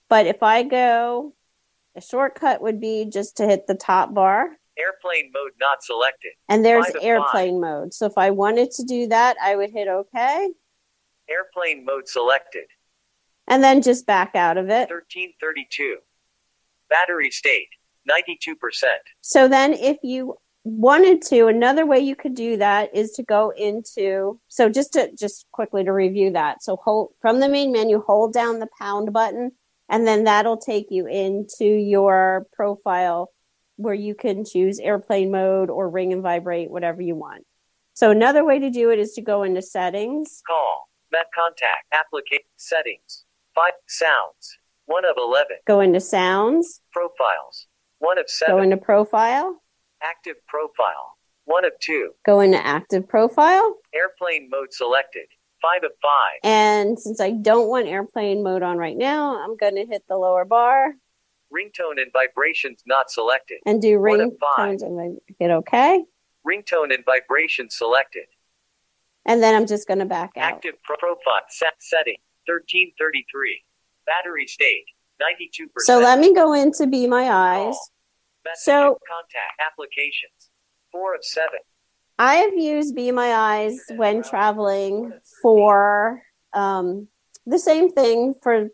[0.08, 1.34] But if I go,
[1.94, 6.32] a shortcut would be just to hit the top bar, Airplane mode not selected.
[6.48, 7.92] and there's Five airplane mode.
[7.92, 10.48] So if I wanted to do that, I would hit OK,
[11.28, 12.68] Airplane mode selected.
[13.48, 14.88] and then just back out of it.
[14.88, 15.98] 1332.
[16.88, 17.68] Battery state
[18.10, 18.54] 92%.
[19.20, 23.50] So then, if you wanted to, another way you could do that is to go
[23.50, 24.40] into.
[24.48, 26.62] So just to just quickly to review that.
[26.62, 29.52] So hold from the main menu, hold down the pound button,
[29.88, 33.30] and then that'll take you into your profile
[33.76, 37.44] where you can choose airplane mode or ring and vibrate, whatever you want.
[37.92, 40.42] So another way to do it is to go into settings.
[40.46, 40.88] Call.
[41.12, 41.86] Met contact.
[41.92, 42.42] Applicate.
[42.56, 43.24] Settings.
[43.54, 43.72] 5.
[43.86, 44.58] Sounds.
[44.86, 45.56] 1 of 11.
[45.66, 46.80] Go into sounds.
[46.92, 47.66] Profiles.
[48.04, 48.54] 1 of 7.
[48.56, 49.62] Go into profile.
[50.02, 51.16] Active profile.
[51.46, 52.10] 1 of 2.
[52.26, 53.76] Go into active profile.
[53.94, 55.26] Airplane mode selected.
[55.62, 56.10] 5 of 5.
[56.44, 60.16] And since I don't want airplane mode on right now, I'm going to hit the
[60.16, 60.92] lower bar
[61.52, 63.58] Ringtone and vibrations not selected.
[63.64, 66.04] and do One of ringtones and then hit OK.
[66.46, 68.24] Ringtone and vibrations selected.
[69.24, 70.54] And then I'm just going to back out.
[70.54, 71.42] Active pro- profile.
[71.48, 72.16] Set setting.
[72.46, 73.62] 1333.
[74.04, 74.84] Battery state.
[75.22, 75.68] 92%.
[75.78, 77.76] So let me go into Be My Eyes.
[78.54, 80.50] So- contact applications.
[80.92, 81.48] 4 of 7.
[82.18, 87.08] I have used Be My Eyes when traveling for um,
[87.46, 88.68] the same thing for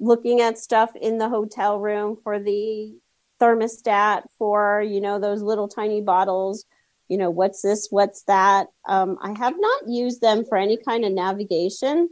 [0.00, 2.94] looking at stuff in the hotel room for the
[3.38, 6.64] thermostat for you know those little tiny bottles
[7.08, 11.04] you know what's this what's that um, i have not used them for any kind
[11.04, 12.08] of navigation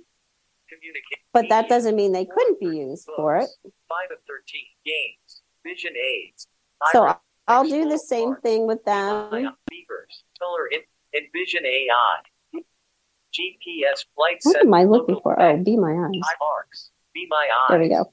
[1.33, 3.48] but that doesn't mean they couldn't be used for it
[3.90, 4.62] 5 of 13.
[4.87, 5.42] Games.
[5.66, 6.46] Vision aids.
[6.93, 7.14] So
[7.49, 9.31] i'll do the same thing with them
[9.69, 10.25] Beavers.
[10.73, 10.81] In,
[11.14, 12.62] Envision AI.
[13.33, 16.90] GPS flight what am i looking for oh be my eyes Eye marks.
[17.14, 17.71] Be my eyes.
[17.71, 18.12] there we go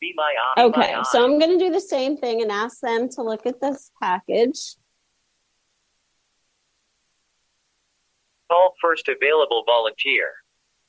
[0.00, 0.62] Be my eye.
[0.64, 1.24] Okay, my so.
[1.24, 4.76] I'm going to do the same thing and ask them to look at this package.
[8.50, 10.34] Call first available volunteer.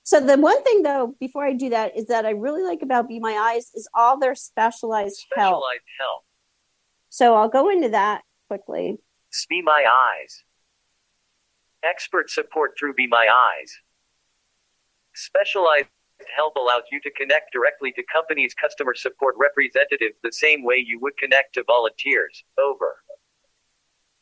[0.08, 3.10] So the one thing though, before I do that, is that I really like about
[3.10, 5.62] Be My Eyes is all their specialized help.
[5.62, 6.24] Specialized help.
[7.10, 9.00] So I'll go into that quickly.
[9.50, 10.46] Be my eyes.
[11.84, 13.70] Expert support through Be My Eyes.
[15.14, 15.90] Specialized
[16.38, 21.02] help allows you to connect directly to companies' customer support representatives the same way you
[21.02, 22.46] would connect to volunteers.
[22.58, 23.04] Over.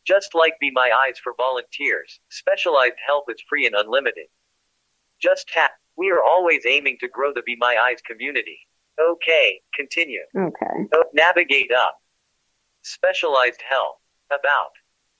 [0.03, 4.25] Just like Be My Eyes for volunteers, specialized help is free and unlimited.
[5.21, 5.71] Just tap.
[5.97, 8.59] We are always aiming to grow the Be My Eyes community.
[8.99, 10.21] Okay, continue.
[10.37, 10.99] Okay.
[11.13, 11.97] Navigate up.
[12.83, 13.97] Specialized help.
[14.27, 14.71] About.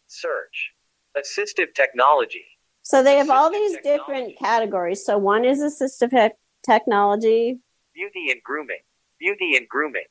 [0.08, 0.72] Search.
[1.18, 2.46] Assistive technology.
[2.82, 3.98] So they have all these technology.
[3.98, 5.06] different categories.
[5.06, 7.60] So one is assistive tech- technology.
[7.94, 8.82] Beauty and grooming.
[9.20, 10.06] Beauty and grooming.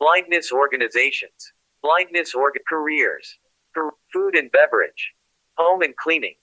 [0.00, 1.52] Blindness organizations.
[1.82, 3.38] Blindness org careers.
[3.74, 5.12] Car- food and beverage.
[5.58, 6.34] Home and cleaning.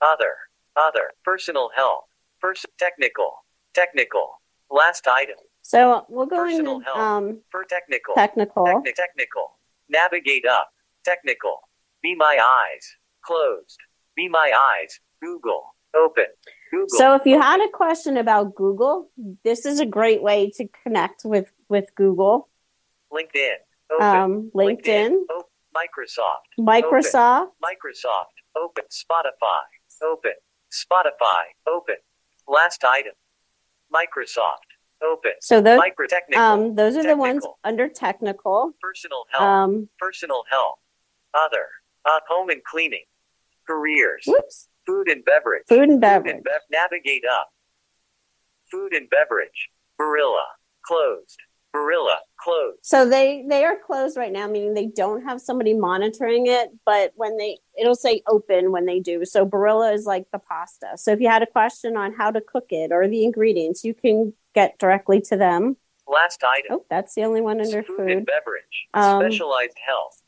[0.00, 0.34] Other.
[0.76, 1.10] Other.
[1.24, 2.04] Personal health.
[2.44, 3.32] Pers- technical.
[3.72, 4.28] Technical.
[4.70, 5.36] Last item.
[5.62, 8.14] So we'll go Personal into um, For technical.
[8.14, 8.64] technical.
[8.66, 9.58] Techni- technical.
[9.88, 10.68] Navigate up.
[11.06, 11.56] Technical.
[12.02, 12.84] Be my eyes.
[13.24, 13.78] Closed.
[14.14, 15.00] Be my eyes.
[15.22, 15.62] Google.
[15.96, 16.26] Open.
[16.70, 16.98] Google.
[16.98, 19.10] So if you had a question about Google,
[19.42, 22.50] this is a great way to connect with with Google.
[23.10, 23.54] LinkedIn.
[23.92, 24.06] Open.
[24.06, 25.48] Um, LinkedIn, Open.
[25.74, 26.44] Microsoft.
[26.58, 27.48] Microsoft.
[27.62, 28.34] Microsoft.
[28.56, 28.84] Open.
[28.90, 29.64] Spotify.
[30.02, 30.32] Open.
[30.72, 31.42] Spotify.
[31.66, 31.96] Open.
[32.48, 33.12] Last item.
[33.92, 34.68] Microsoft.
[35.02, 35.32] Open.
[35.40, 36.42] So those Micro technical.
[36.42, 38.72] um those are the ones under technical.
[38.80, 39.42] personal health.
[39.42, 40.78] Um, personal health.
[41.34, 41.66] Other.
[42.04, 43.04] Uh, home and cleaning.
[43.66, 44.24] Careers.
[44.26, 44.68] whoops.
[44.86, 45.64] Food and beverage.
[45.68, 46.34] Food and Food beverage.
[46.36, 47.48] and bev- navigate up.
[48.70, 49.68] Food and beverage.
[50.00, 50.42] Barilla.
[50.84, 51.38] Closed.
[51.74, 52.16] Barilla.
[52.36, 52.78] Closed.
[52.82, 56.68] So they they are closed right now, meaning they don't have somebody monitoring it.
[56.84, 59.24] But when they it'll say open when they do.
[59.24, 60.92] So Barilla is like the pasta.
[60.96, 63.94] So if you had a question on how to cook it or the ingredients, you
[63.94, 65.76] can get directly to them.
[66.06, 66.78] Last item.
[66.78, 68.10] Oh, that's the only one under food, food.
[68.10, 68.88] and beverage.
[68.92, 70.20] Um, specialized health.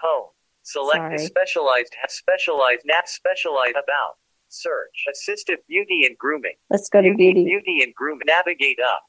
[0.00, 0.30] Home.
[0.62, 1.18] Select Sorry.
[1.18, 4.16] specialized specialized nap specialized about.
[4.48, 5.04] Search.
[5.08, 6.54] Assistive beauty and grooming.
[6.70, 7.44] Let's go to beauty.
[7.44, 8.26] Beauty and grooming.
[8.26, 9.02] Navigate up.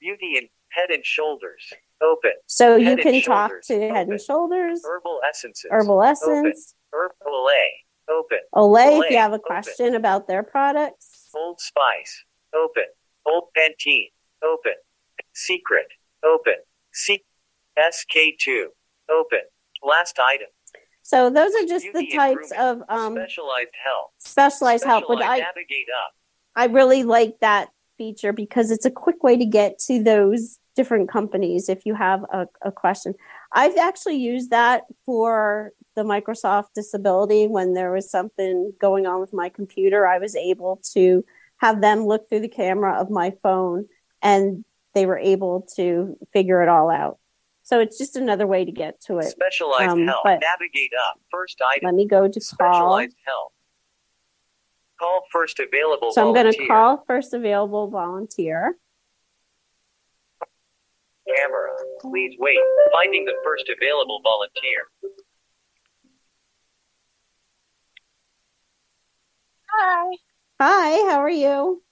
[0.00, 1.72] Beauty and head and shoulders.
[2.02, 2.32] Open.
[2.46, 5.70] So you Head and can talk to Head and Shoulders, Herbal essences.
[5.70, 7.10] Herbal Essence, Open.
[7.22, 8.12] Herbal A.
[8.12, 8.38] Open.
[8.54, 9.44] Olay if you have a Open.
[9.46, 11.28] question about their products.
[11.34, 12.24] Old Spice.
[12.54, 12.84] Open.
[13.26, 14.08] Old Pantene.
[14.42, 14.72] Open.
[15.34, 15.86] Secret.
[16.24, 16.54] Open.
[16.92, 17.22] Se-
[17.78, 18.64] SK2.
[19.10, 19.40] Open.
[19.82, 20.48] Last item.
[21.02, 24.10] So those are just the Beauty and types of um, Specialized health.
[24.18, 25.04] specialized help.
[25.08, 26.12] But I, navigate up.
[26.56, 27.68] I really like that
[27.98, 32.22] feature because it's a quick way to get to those different companies if you have
[32.32, 33.14] a, a question.
[33.52, 39.32] I've actually used that for the Microsoft Disability when there was something going on with
[39.32, 40.06] my computer.
[40.06, 41.24] I was able to
[41.58, 43.86] have them look through the camera of my phone
[44.22, 44.64] and
[44.94, 47.18] they were able to figure it all out.
[47.62, 49.26] So it's just another way to get to it.
[49.26, 51.20] Specialized Um, but- Navigate up.
[51.30, 51.86] First item.
[51.86, 52.40] Let me go to call.
[52.40, 53.52] Specialized health.
[54.98, 58.76] Call first available So I'm going to call first available volunteer.
[61.36, 61.70] Camera.
[62.00, 62.58] Please wait.
[62.92, 64.90] Finding the first available volunteer.
[69.68, 70.16] Hi.
[70.60, 71.82] Hi, how are you?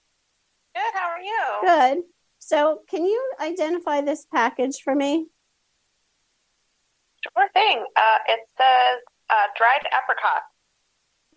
[0.75, 0.93] Good.
[0.93, 1.95] How are you?
[1.95, 2.03] Good.
[2.39, 5.27] So, can you identify this package for me?
[7.23, 7.85] Sure thing.
[7.95, 10.43] Uh, it says uh, dried apricot.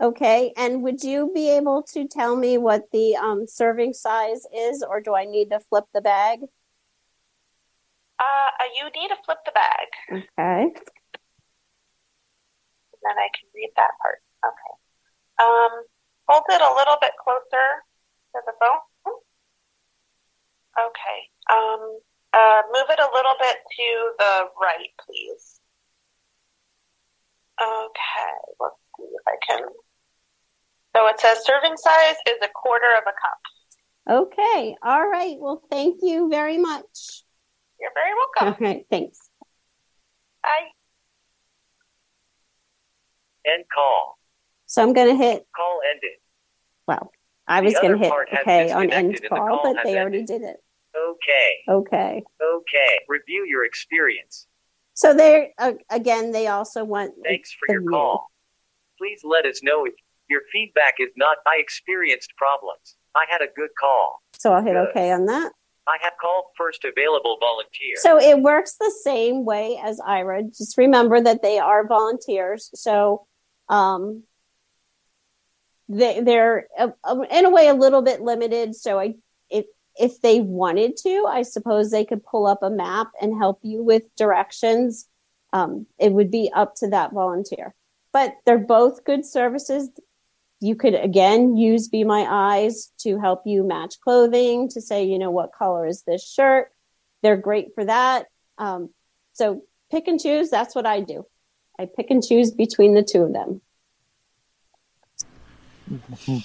[0.01, 0.53] Okay.
[0.57, 5.01] And would you be able to tell me what the um, serving size is, or
[5.01, 6.41] do I need to flip the bag?
[8.19, 10.63] Uh, you need to flip the bag, Okay.
[10.63, 10.75] and
[13.03, 14.23] then I can read that part.
[14.45, 14.75] Okay.
[15.43, 15.85] Um,
[16.29, 17.83] hold it a little bit closer
[18.35, 19.17] to the phone.
[20.79, 21.19] Okay.
[21.53, 21.99] Um,
[22.33, 25.61] uh, move it a little bit to the right, please.
[27.61, 28.39] Okay.
[28.61, 29.69] Let's see if I can.
[30.97, 33.41] So it says serving size is a quarter of a cup.
[34.29, 34.77] Okay.
[34.83, 35.37] All right.
[35.39, 37.25] Well, thank you very much.
[37.83, 38.65] You're very welcome.
[38.65, 38.87] All right.
[38.91, 39.29] Thanks.
[40.43, 40.49] Bye.
[43.45, 44.19] End call.
[44.67, 46.19] So I'm going to hit, Call ended.
[46.87, 47.11] well,
[47.49, 49.85] I The was going to hit okay on end disconnected the call, call but has
[49.85, 50.41] they already ended.
[50.41, 50.57] did it.
[50.97, 51.59] Okay.
[51.69, 52.23] Okay.
[52.43, 52.99] Okay.
[53.09, 54.47] Review your experience.
[54.95, 57.91] So there, uh, again, they also want Thanks for the your view.
[57.91, 58.29] call.
[58.99, 59.95] Please let us know if
[60.31, 62.97] your feedback is not I experienced problems.
[63.17, 64.23] I had a good call.
[64.39, 64.89] So I'll hit Good.
[64.91, 65.53] okay on that.
[65.87, 67.97] I have called first available volunteer.
[67.97, 70.47] So it works the same way as Aira.
[70.57, 72.71] Just remember that they are volunteers.
[72.75, 73.27] So
[73.69, 74.23] um,
[75.89, 76.91] they, they're uh,
[77.31, 78.77] in a way a little bit limited.
[78.77, 79.15] So I,
[79.51, 79.67] if
[79.97, 83.83] if they wanted to, I suppose they could pull up a map and help you
[83.83, 85.09] with directions.
[85.53, 87.75] Um, it would be up to that volunteer.
[88.13, 89.91] But they're both good services.
[90.63, 95.19] You could again use Be My Eyes to help you match clothing to say, you
[95.19, 96.71] know, what color is this shirt?
[97.21, 98.27] They're great for that.
[98.59, 98.91] Um,
[99.33, 100.51] so pick and choose.
[100.51, 101.27] That's what I do.
[101.81, 103.61] I pick and choose between the two of them.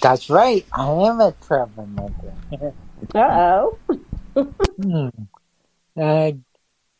[0.02, 0.66] That's right.
[0.72, 2.74] I am a travel troublemaker.
[3.14, 3.78] Uh oh.
[4.82, 5.08] Hmm.
[5.96, 6.32] Uh,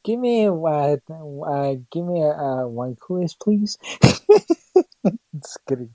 [0.04, 3.76] give me a uh, uh, give me a uh, one quiz, please.
[5.40, 5.94] Just kidding.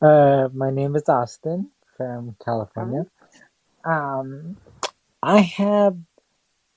[0.00, 3.06] Uh, my name is Austin from California.
[3.84, 4.56] Um,
[5.22, 5.96] I have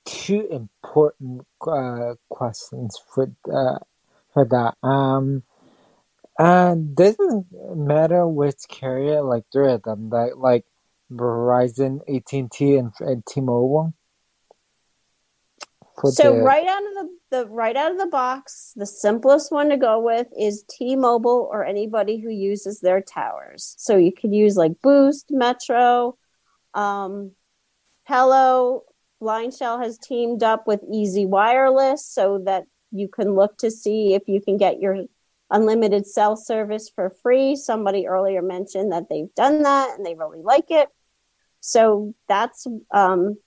[0.05, 3.79] two important uh, questions for uh,
[4.33, 4.75] for that.
[4.87, 5.43] Um,
[6.37, 10.65] uh, doesn't matter which carrier, like three of them, like like
[11.11, 13.93] Verizon, AT and T, and and T-Mobile.
[16.03, 19.69] So the- right out of the, the right out of the box, the simplest one
[19.69, 23.75] to go with is T-Mobile or anybody who uses their towers.
[23.77, 26.17] So you could use like Boost, Metro,
[26.73, 27.31] um,
[28.03, 28.83] Hello.
[29.21, 34.27] BlindShell has teamed up with Easy Wireless so that you can look to see if
[34.27, 35.05] you can get your
[35.49, 37.55] unlimited cell service for free.
[37.55, 40.89] Somebody earlier mentioned that they've done that and they really like it.
[41.61, 43.37] So that's um,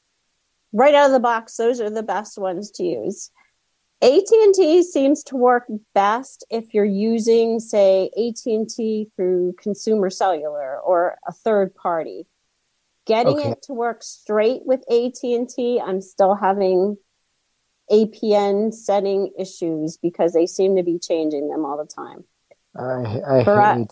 [0.73, 1.57] right out of the box.
[1.57, 3.31] Those are the best ones to use.
[4.01, 5.64] AT&T seems to work
[5.95, 12.27] best if you're using, say, AT&T through consumer cellular or a third party.
[13.07, 13.51] Getting Okay.
[13.53, 16.97] it to work straight with AT&T, I'm still having
[17.91, 22.25] APN setting issues because they seem to be changing them all the time.
[22.77, 23.87] I I Veri-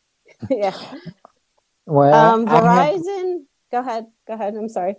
[0.50, 0.76] yeah.
[1.84, 2.64] Well, Um, I have-
[3.00, 4.06] Verizon, go ahead.
[4.26, 4.54] Go ahead.
[4.56, 4.96] I'm sorry.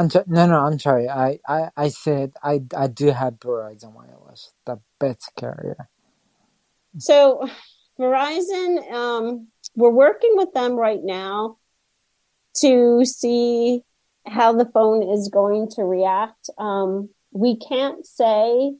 [0.00, 0.60] I'm so, no, no.
[0.60, 1.10] I'm sorry.
[1.10, 5.90] I, I, I said I, I do have Verizon Wireless, the best carrier.
[6.96, 7.46] So,
[7.98, 11.58] Verizon, um, we're working with them right now
[12.60, 13.82] to see
[14.26, 16.48] how the phone is going to react.
[16.56, 18.72] Um, we can't say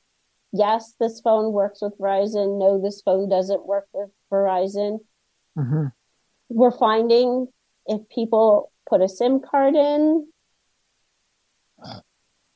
[0.53, 2.59] yes, this phone works with Verizon.
[2.59, 5.01] No, this phone doesn't work with Verizon.
[5.59, 5.89] Mm-hmm.
[6.49, 7.49] We're finding
[7.87, 10.27] if people put a SIM card in,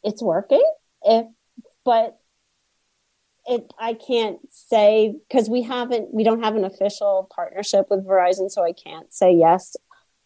[0.02, 0.64] it's working.
[1.02, 1.26] If,
[1.84, 2.18] but
[3.46, 8.50] it, I can't say because we haven't, we don't have an official partnership with Verizon,
[8.50, 9.76] so I can't say yes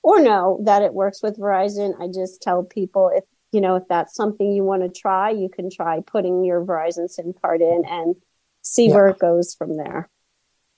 [0.02, 2.00] or no that it works with Verizon.
[2.00, 5.48] I just tell people if you know, if that's something you want to try, you
[5.48, 8.14] can try putting your Verizon SIM card in and
[8.62, 8.94] see yeah.
[8.94, 10.10] where it goes from there.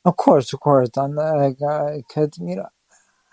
[0.04, 2.68] Of course, of course, and because uh, you know,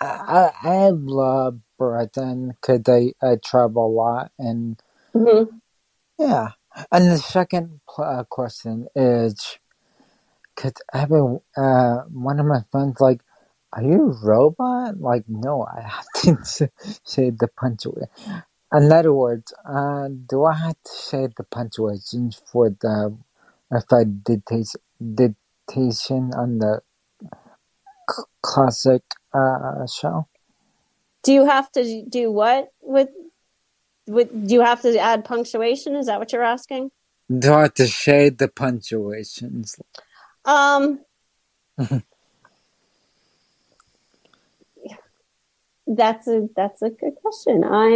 [0.02, 4.82] I I love Verizon because I I travel a lot and
[5.14, 5.58] mm-hmm.
[6.20, 6.50] yeah.
[6.92, 9.58] And the second uh, question is,
[10.56, 13.22] because I have a, uh, one of my friends like,
[13.74, 16.70] "Are you a robot?" Like, no, I have to
[17.04, 18.10] say the punctuation.
[18.74, 23.18] In other words, uh, do I have to say the punctuations for the
[23.72, 24.82] if I dictation
[25.16, 26.82] dictation on the
[28.42, 29.04] classic
[29.34, 30.28] uh, show?
[31.24, 33.10] Do you have to do what with
[34.08, 34.30] with?
[34.48, 35.96] Do you have to add punctuation?
[35.96, 36.92] Is that what you're asking?
[37.38, 39.76] Do I have to shade the punctuations?
[40.46, 41.02] Um.
[45.88, 47.64] That's a that's a good question.
[47.64, 47.88] I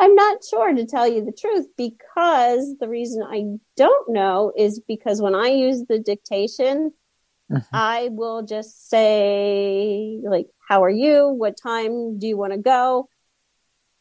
[0.00, 3.44] I'm not sure to tell you the truth because the reason I
[3.76, 6.92] don't know is because when I use the dictation,
[7.50, 7.74] mm-hmm.
[7.74, 11.28] I will just say like how are you?
[11.28, 13.08] What time do you want to go?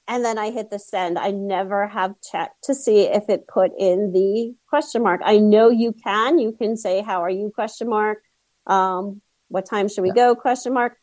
[0.07, 1.19] And then I hit the send.
[1.19, 5.21] I never have checked to see if it put in the question mark.
[5.23, 6.39] I know you can.
[6.39, 8.19] You can say how are you question mark.
[8.65, 10.33] Um, what time should we yeah.
[10.33, 10.35] go?
[10.35, 10.97] Question mark.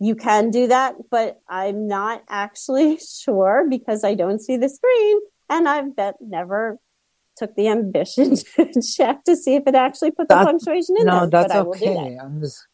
[0.00, 5.20] You can do that, but I'm not actually sure because I don't see the screen
[5.50, 6.78] and I've bet never
[7.38, 11.06] took the ambition to check to see if it actually put the that, punctuation in
[11.06, 11.20] no, there.
[11.20, 11.94] No, that's okay.
[11.94, 12.24] That.
[12.24, 12.66] I'm just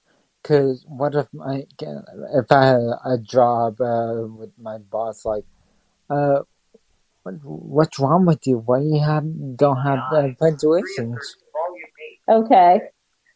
[0.43, 1.67] because what if I
[2.35, 5.45] if I had a job uh, with my boss like,
[6.11, 6.41] uh,
[7.23, 8.59] what, what's wrong with you?
[8.59, 9.25] Why you have
[9.57, 11.37] don't have uh, punctuations?
[12.29, 12.81] Okay.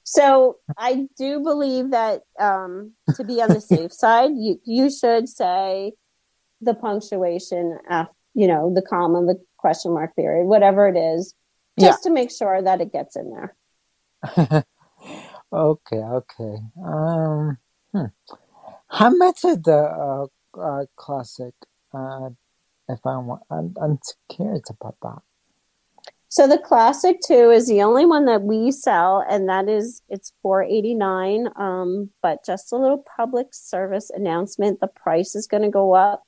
[0.05, 5.29] So I do believe that um, to be on the safe side, you you should
[5.29, 5.93] say
[6.61, 11.35] the punctuation, after, you know, the comma, the question mark theory, whatever it is,
[11.79, 12.09] just yeah.
[12.09, 13.55] to make sure that it gets in there.
[15.53, 16.57] okay, okay.
[16.83, 17.59] Um,
[17.93, 18.05] hmm.
[18.89, 20.27] How much is the uh,
[20.59, 21.55] uh, classic?
[21.93, 22.31] Uh,
[22.89, 23.99] if I want, I'm, I'm
[24.29, 25.23] curious about that.
[26.31, 30.33] So the classic two is the only one that we sell, and that is it's
[30.43, 31.49] four eighty nine.
[31.57, 36.23] Um, but just a little public service announcement: the price is going to go up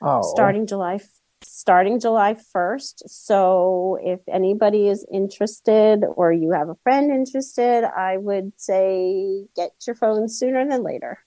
[0.00, 0.22] oh.
[0.34, 0.98] starting July
[1.44, 3.08] starting July first.
[3.08, 9.72] So if anybody is interested, or you have a friend interested, I would say get
[9.86, 11.18] your phone sooner than later.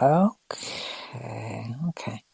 [0.00, 1.74] Okay.
[1.88, 2.24] Okay.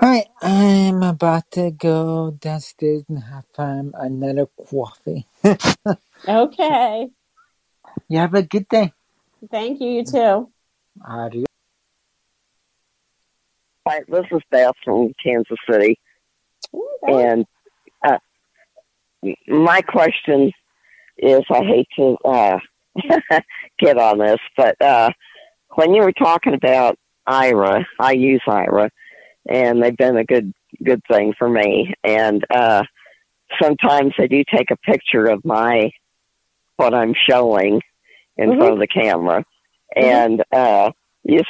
[0.00, 5.26] Right, I'm about to go downstairs and have um, another coffee.
[6.26, 7.08] okay.
[8.08, 8.94] You have a good day.
[9.50, 9.90] Thank you.
[9.90, 10.52] You too.
[11.06, 11.49] Adios.
[13.90, 15.98] Hi, this is Beth from Kansas City.
[17.02, 17.44] and
[18.06, 18.18] uh,
[19.48, 20.52] my question
[21.18, 22.58] is I hate to uh,
[23.80, 25.10] get on this, but uh,
[25.74, 28.90] when you were talking about Aira, I use Aira,
[29.48, 31.92] and they've been a good good thing for me.
[32.04, 32.84] And uh,
[33.60, 35.90] sometimes I do take a picture of my
[36.76, 37.80] what I'm showing
[38.36, 38.58] in mm-hmm.
[38.60, 39.44] front of the camera,
[39.96, 40.04] mm-hmm.
[40.04, 40.92] and uh,
[41.24, 41.40] you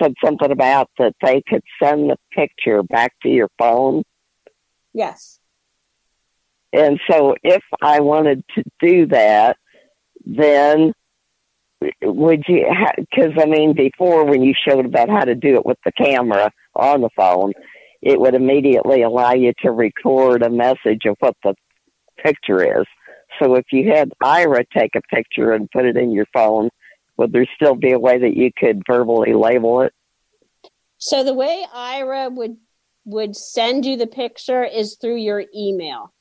[0.00, 4.02] said something about that they could send the picture back to your phone.
[4.92, 5.38] Yes.
[6.72, 9.56] And so, if I wanted to do that,
[10.24, 10.92] then
[12.02, 12.66] would you?
[12.96, 16.50] Because I mean, before when you showed about how to do it with the camera,
[16.76, 17.52] on the phone,
[18.02, 21.54] it would immediately allow you to record a message of what the
[22.22, 22.86] picture is.
[23.40, 26.70] So if you had Aira take a picture and put it in your phone,
[27.16, 29.92] would there still be a way that you could verbally label it?
[30.98, 32.56] So the way Aira would
[33.04, 36.12] would send you the picture is through your email.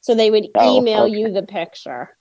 [0.00, 1.16] So they would oh, email okay.
[1.16, 2.16] you the picture.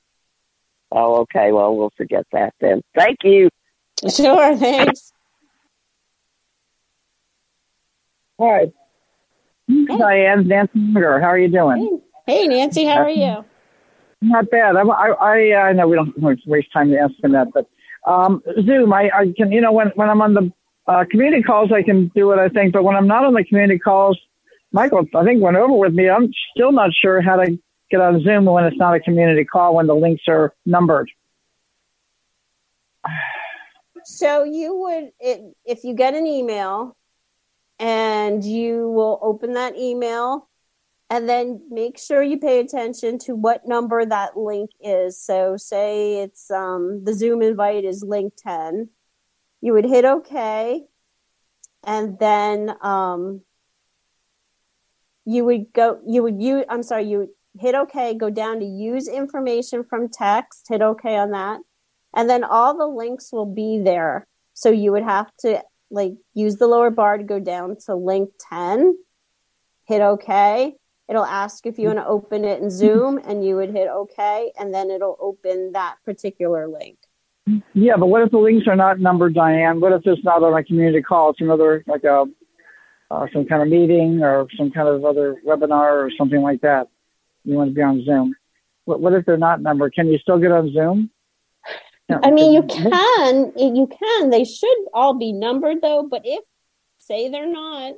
[0.92, 1.52] Oh, okay.
[1.52, 2.82] Well, we'll forget that then.
[2.96, 3.50] Thank you.
[4.10, 4.58] Sure.
[4.58, 5.12] Thanks.
[8.40, 8.72] Hi.
[9.68, 9.86] Hey.
[9.98, 11.20] Diane, Nancy Munger.
[11.20, 12.00] How are you doing?
[12.26, 12.86] Hey, hey Nancy.
[12.86, 13.44] How are you?
[14.22, 14.76] Not bad.
[14.76, 17.68] I, I, I know we don't want to waste time to answer that, but
[18.06, 20.52] um, Zoom, I, I can, you know, when, when I'm on the
[20.88, 23.44] uh, community calls, I can do what I think, but when I'm not on the
[23.44, 24.18] community calls,
[24.72, 26.10] Michael, I think went over with me.
[26.10, 27.58] I'm still not sure how to
[27.90, 31.10] get on Zoom when it's not a community call when the links are numbered.
[34.04, 36.96] So you would, it, if you get an email
[37.80, 40.48] and you will open that email
[41.10, 45.20] and then make sure you pay attention to what number that link is.
[45.20, 48.90] So say it's um, the Zoom invite is link 10.
[49.62, 50.84] You would hit OK.
[51.86, 53.42] And then um,
[55.24, 59.08] you would go, you would use, I'm sorry, you hit OK, go down to use
[59.08, 61.62] information from text, hit OK on that.
[62.14, 64.28] And then all the links will be there.
[64.54, 68.32] So you would have to like use the lower bar to go down to link
[68.50, 68.98] 10,
[69.86, 70.76] hit OK.
[71.10, 74.52] It'll ask if you want to open it in Zoom and you would hit OK
[74.60, 76.98] and then it'll open that particular link.
[77.74, 79.80] Yeah, but what if the links are not numbered, Diane?
[79.80, 81.30] What if it's not on a community call?
[81.30, 82.26] It's another, like a,
[83.10, 86.90] uh, some kind of meeting or some kind of other webinar or something like that.
[87.46, 88.36] You want to be on Zoom.
[88.84, 89.94] What, what if they're not numbered?
[89.94, 91.10] Can you still get on Zoom?
[92.10, 94.30] I mean, you can, you can.
[94.30, 96.08] They should all be numbered though.
[96.10, 96.44] But if,
[96.98, 97.96] say, they're not,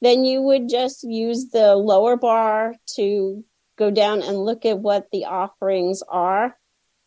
[0.00, 3.44] then you would just use the lower bar to
[3.76, 6.56] go down and look at what the offerings are.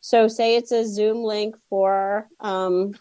[0.01, 2.93] So, say it's a Zoom link for, um,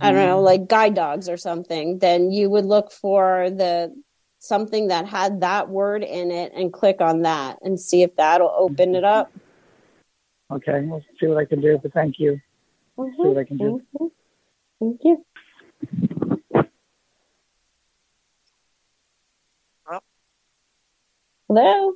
[0.00, 1.98] I don't know, like guide dogs or something.
[1.98, 3.92] Then you would look for the
[4.38, 8.52] something that had that word in it and click on that and see if that'll
[8.56, 9.32] open it up.
[10.50, 12.40] Okay, we'll see what I can do, but thank you.
[12.98, 13.22] Mm-hmm.
[13.22, 13.80] See what I can do.
[13.94, 14.06] Mm-hmm.
[14.80, 15.24] Thank you.
[21.54, 21.92] Hello.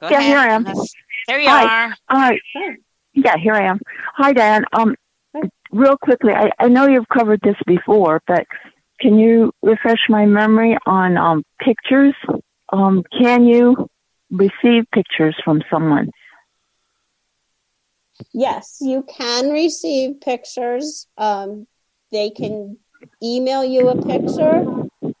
[0.00, 0.24] Go yeah, ahead.
[0.24, 0.64] here I am.
[1.28, 1.64] There you Hi.
[1.64, 1.96] are.
[2.08, 2.40] All right.
[3.12, 3.78] Yeah, here I am.
[4.14, 4.64] Hi, Dan.
[4.72, 4.94] Um,
[5.70, 8.46] real quickly, I, I know you've covered this before, but
[9.00, 12.14] can you refresh my memory on um, pictures?
[12.72, 13.86] Um, can you
[14.30, 16.08] receive pictures from someone?
[18.32, 21.06] Yes, you can receive pictures.
[21.18, 21.66] Um,
[22.12, 22.78] they can
[23.22, 24.64] email you a picture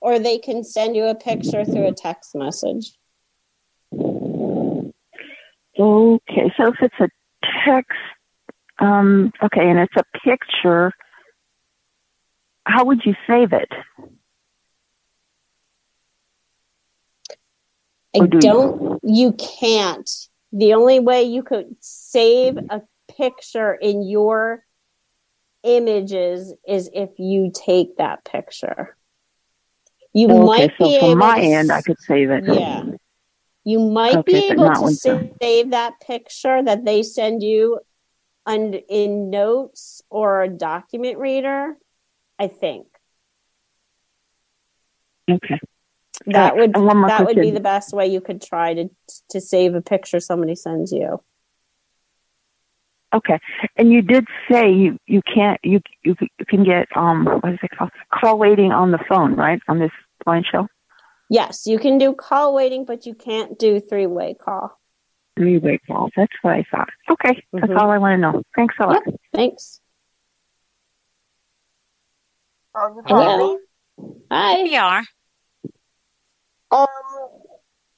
[0.00, 2.92] or they can send you a picture through a text message.
[5.78, 7.08] Okay, so if it's a
[7.64, 7.98] text,
[8.78, 10.92] um, okay, and it's a picture,
[12.64, 13.72] how would you save it?
[18.16, 20.08] I don't, you can't.
[20.52, 24.64] The only way you could save a picture in your
[25.64, 28.96] images is if you take that picture.
[30.12, 32.44] You okay, might so be from able my to end, I could save it.
[32.46, 32.84] Yeah.
[33.64, 37.80] You might Okay, be able to when- save that picture that they send you
[38.46, 41.76] and in notes or a document reader.
[42.38, 42.86] I think
[45.30, 45.58] Okay.
[46.26, 48.90] that would and one more that would be the best way you could try to
[49.30, 51.22] to save a picture somebody sends you.
[53.14, 53.38] Okay,
[53.76, 57.58] and you did say you you can't you you, you can get um what is
[57.62, 59.92] it called call waiting on the phone right on this
[60.26, 60.66] BlindShell
[61.34, 64.78] Yes, you can do call waiting, but you can't do three way call.
[65.36, 66.08] three way call.
[66.16, 66.90] That's what I thought.
[67.10, 67.76] Okay, that's Mhm.
[67.76, 68.42] all I want to know.
[68.54, 69.02] Thanks a lot.
[69.32, 69.80] Thanks.
[72.76, 73.58] Oh, you Hello.
[74.30, 74.54] Hi.
[74.58, 75.02] Here you are.
[76.70, 76.86] Um,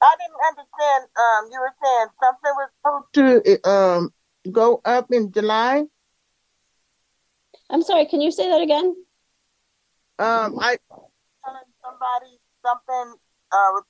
[0.01, 1.01] I didn't understand.
[1.15, 4.13] Um, you were saying something was supposed to um
[4.51, 5.85] go up in July.
[7.69, 8.95] I'm sorry, can you say that again?
[10.17, 10.79] Um, I
[11.45, 13.19] telling somebody something.
[13.51, 13.81] Uh,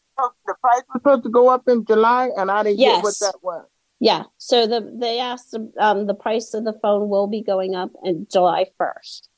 [0.46, 3.36] the price was supposed to go up in July, and I didn't get what that
[3.42, 3.66] was.
[4.00, 4.24] Yeah.
[4.38, 8.28] So the they asked um the price of the phone will be going up in
[8.32, 9.30] July first.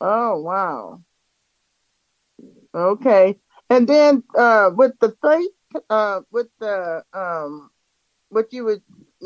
[0.00, 1.02] Oh wow.
[2.74, 7.70] Okay, and then uh, with the face, uh, with the um,
[8.28, 8.78] what you was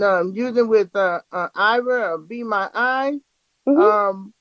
[0.03, 3.19] um using with uh, uh Aira or Be My Eye,
[3.67, 4.33] um,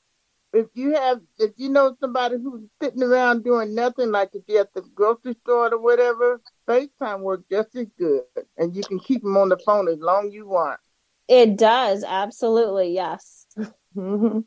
[0.53, 4.61] if you have, if you know somebody who's sitting around doing nothing, like if you're
[4.61, 8.21] at the grocery store or whatever, FaceTime works just as good,
[8.57, 10.79] and you can keep them on the phone as long as you want.
[11.27, 13.47] It does, absolutely, yes.
[13.95, 14.39] Mm-hmm.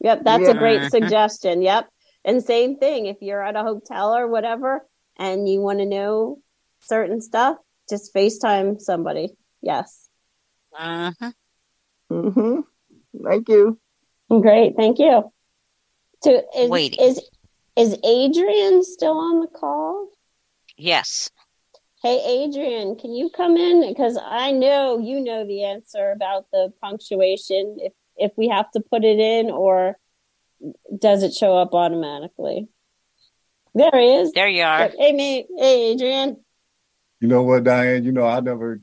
[0.00, 1.62] Yep, that's a great suggestion.
[1.62, 1.88] Yep.
[2.24, 6.38] And same thing, if you're at a hotel or whatever and you want to know
[6.80, 7.56] certain stuff,
[7.90, 9.34] just FaceTime somebody.
[9.62, 10.08] Yes.
[10.78, 11.32] Uh-huh.
[12.12, 12.60] Mm-hmm.
[13.24, 13.80] Thank you.
[14.28, 15.32] Great, thank you.
[16.22, 17.04] So is Waiting.
[17.04, 17.20] is
[17.76, 20.08] Is Adrian still on the call?
[20.76, 21.30] Yes.
[22.02, 23.88] Hey, Adrian, can you come in?
[23.88, 27.78] Because I know you know the answer about the punctuation.
[27.80, 29.96] If if we have to put it in, or
[30.96, 32.68] does it show up automatically?
[33.74, 34.32] There he is.
[34.32, 34.90] There you are.
[34.96, 35.46] Hey, me.
[35.56, 36.44] Hey, Adrian.
[37.20, 38.04] You know what, Diane?
[38.04, 38.80] You know, I never,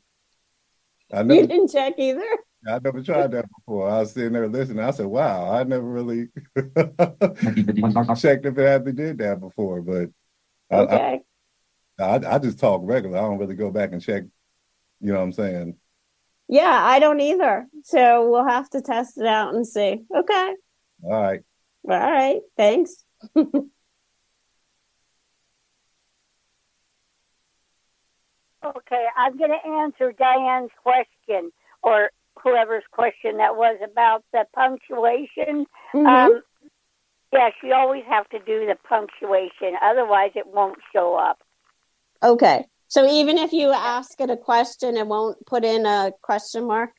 [1.12, 1.42] I never.
[1.42, 2.26] You didn't check either.
[2.68, 3.90] I never tried that before.
[3.90, 4.84] I was sitting there listening.
[4.84, 6.30] I said, "Wow, I never really
[8.16, 10.10] checked if it had been did that before." But
[10.72, 11.22] okay.
[12.00, 13.18] I, I, I just talk regular.
[13.18, 14.24] I don't really go back and check.
[15.00, 15.76] You know what I'm saying?
[16.48, 17.68] Yeah, I don't either.
[17.84, 20.04] So we'll have to test it out and see.
[20.16, 20.54] Okay.
[21.04, 21.42] All right.
[21.88, 22.42] All right.
[22.58, 23.04] Thanks.
[28.66, 31.52] Okay, I'm going to answer Diane's question
[31.84, 32.10] or
[32.46, 35.66] whoever's question that was about the punctuation.
[35.94, 36.06] Mm-hmm.
[36.06, 36.42] Um,
[37.34, 41.40] yes, you always have to do the punctuation, otherwise, it won't show up.
[42.24, 46.66] Okay, so even if you ask it a question, it won't put in a question
[46.68, 46.92] mark?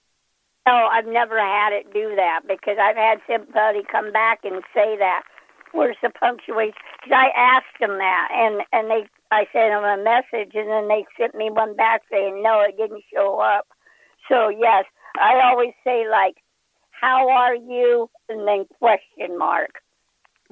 [0.66, 4.96] No, I've never had it do that because I've had somebody come back and say
[4.98, 5.22] that.
[5.72, 6.74] Where's the punctuation?
[6.98, 10.88] Because I asked them that, and and they I sent them a message, and then
[10.88, 13.66] they sent me one back saying no, it didn't show up.
[14.28, 14.86] So yes,
[15.20, 16.36] I always say like,
[16.90, 19.80] "How are you?" and then question mark.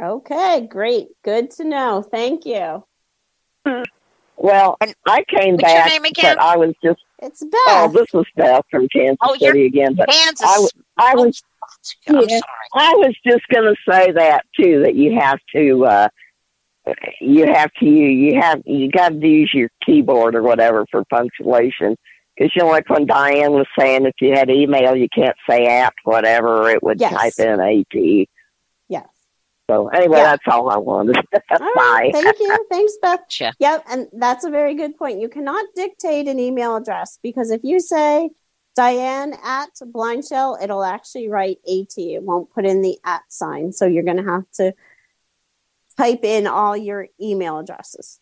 [0.00, 2.02] Okay, great, good to know.
[2.02, 2.84] Thank you.
[4.36, 6.36] Well, I came What's back, your name again?
[6.36, 7.00] but I was just.
[7.22, 7.52] It's Beth.
[7.68, 9.94] Oh, this is Beth from Kansas Oh, you're City again.
[9.94, 10.44] But Kansas.
[10.46, 11.42] I, was- I was.
[12.08, 12.40] I'm yeah, sorry.
[12.74, 14.82] I was just going to say that too.
[14.82, 15.86] That you have to.
[15.86, 16.08] uh
[17.20, 21.96] you have to you have you got to use your keyboard or whatever for punctuation
[22.36, 25.66] because you know like when Diane was saying if you had email you can't say
[25.66, 27.12] at whatever it would Yes.
[27.12, 28.28] type in at
[28.88, 29.06] Yes.
[29.70, 30.24] so anyway Yeah.
[30.24, 31.16] that's all I wanted
[31.50, 32.66] All bye thank you.
[32.70, 33.20] Thanks, Beth.
[33.28, 33.52] Sure.
[33.58, 35.20] Yep, and that's a very good point.
[35.20, 38.30] You cannot dictate an email address because if you say
[38.76, 41.96] Diane at BlindShell, it'll actually write AT.
[41.96, 43.72] It won't put in the at sign.
[43.72, 44.74] So you're going to have to
[45.96, 48.18] type in all your email addresses.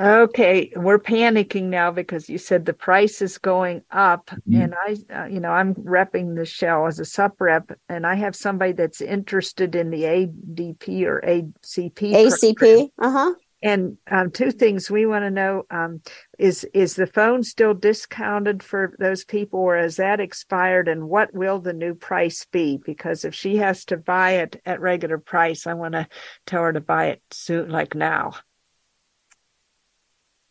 [0.00, 5.26] Okay, we're panicking now because you said the price is going up, and I, uh,
[5.26, 9.00] you know, I'm repping the shell as a sup rep, and I have somebody that's
[9.00, 12.12] interested in the ADP or ACP.
[12.12, 12.90] ACP.
[12.96, 13.34] Uh huh.
[13.60, 16.00] And um, two things we want to know: um,
[16.38, 20.86] is is the phone still discounted for those people, or has that expired?
[20.86, 22.78] And what will the new price be?
[22.84, 26.06] Because if she has to buy it at regular price, I want to
[26.46, 28.34] tell her to buy it soon, like now.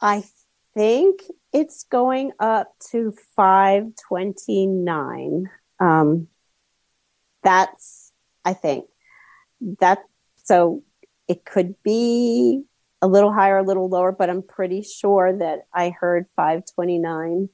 [0.01, 0.23] I
[0.73, 1.21] think
[1.53, 5.49] it's going up to 529.
[5.79, 6.27] Um,
[7.43, 8.11] that's,
[8.45, 8.85] I think
[9.79, 9.99] that,
[10.43, 10.83] so
[11.27, 12.63] it could be
[13.01, 17.49] a little higher, a little lower, but I'm pretty sure that I heard 529.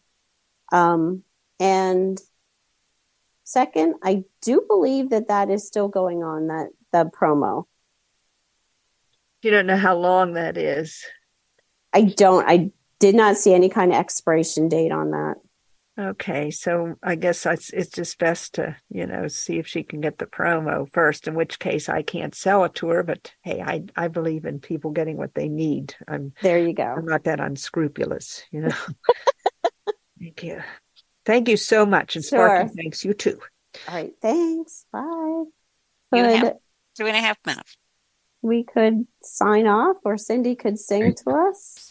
[0.72, 1.24] Um,
[1.60, 2.20] and
[3.44, 7.66] second, I do believe that that is still going on that, the promo.
[9.42, 11.04] You don't know how long that is.
[11.94, 15.36] I don't, I did not see any kind of expiration date on that.
[16.00, 20.02] Okay, so I guess it's it's just best to you know see if she can
[20.02, 21.28] get the promo first.
[21.28, 23.04] In which case, I can't sell it to her.
[23.04, 25.96] But hey, I I believe in people getting what they need.
[26.08, 26.58] I'm there.
[26.58, 26.84] You go.
[26.84, 28.76] I'm not that unscrupulous, you know.
[30.20, 30.64] Thank you,
[31.26, 32.76] thank you so much, and Sparky, Sure.
[32.76, 33.40] thanks you too.
[33.90, 34.14] All right.
[34.22, 34.86] Thanks.
[34.92, 35.44] Bye.
[36.14, 36.54] You have
[36.96, 37.76] two and a half minutes.
[38.44, 41.90] We could sign off or Cindy could sing to us?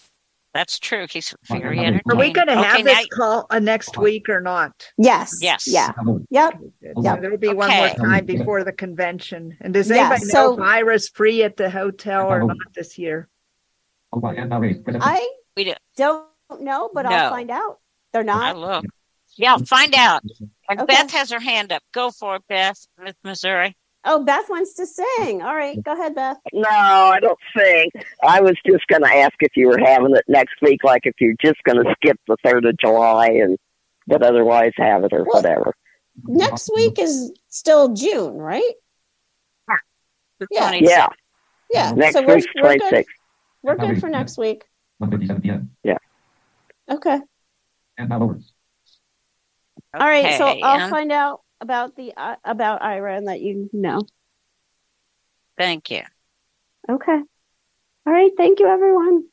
[0.54, 1.06] That's true.
[1.10, 2.02] He's very entertaining.
[2.10, 4.86] Are we going to have Okay, this now- call uh, next week or not?
[4.98, 5.38] Yes.
[5.40, 5.66] Yes.
[5.66, 5.92] Yeah.
[6.28, 6.60] Yep.
[6.98, 7.20] Yep.
[7.22, 9.56] there'll be one more time before the convention.
[9.62, 12.98] And does Yeah, anybody so- know if Aira's free at the hotel or not this
[12.98, 13.28] year?
[14.12, 15.26] I
[15.56, 15.74] We do.
[15.96, 16.26] don't
[16.60, 17.10] know, but No.
[17.12, 17.78] I'll find out.
[18.12, 18.42] They're not.
[18.42, 18.58] I not.
[18.58, 18.84] look.
[19.36, 20.22] Yeah, find out.
[20.68, 20.86] And Okay.
[20.94, 21.82] Beth has her hand up.
[21.92, 23.74] Go for it, Beth, with Missouri.
[24.04, 25.42] Oh, Beth wants to sing.
[25.42, 25.80] All right.
[25.82, 26.36] Go ahead, Beth.
[26.52, 27.92] no I don't think
[28.22, 31.14] I was just going to ask if you were having it next week like if
[31.20, 33.56] you're just going to skip the third of July and
[34.08, 35.74] but otherwise have it or Well- whatever
[36.26, 38.74] Next week is still June, right?
[40.50, 40.72] Yeah.
[40.72, 41.08] yeah
[41.72, 41.92] Yeah.
[41.92, 43.04] next so we're, week's we're good.
[43.62, 44.64] We're good for next week.
[45.82, 45.98] yeah
[46.90, 47.20] Okay.
[47.96, 48.52] And other words.
[49.94, 50.36] All right.
[50.36, 54.02] So I'll and find out about the uh, about Aira and let you know.
[55.56, 56.02] Thank you.
[56.90, 57.20] Okay.
[58.04, 58.32] All right.
[58.36, 59.24] Thank you, everyone.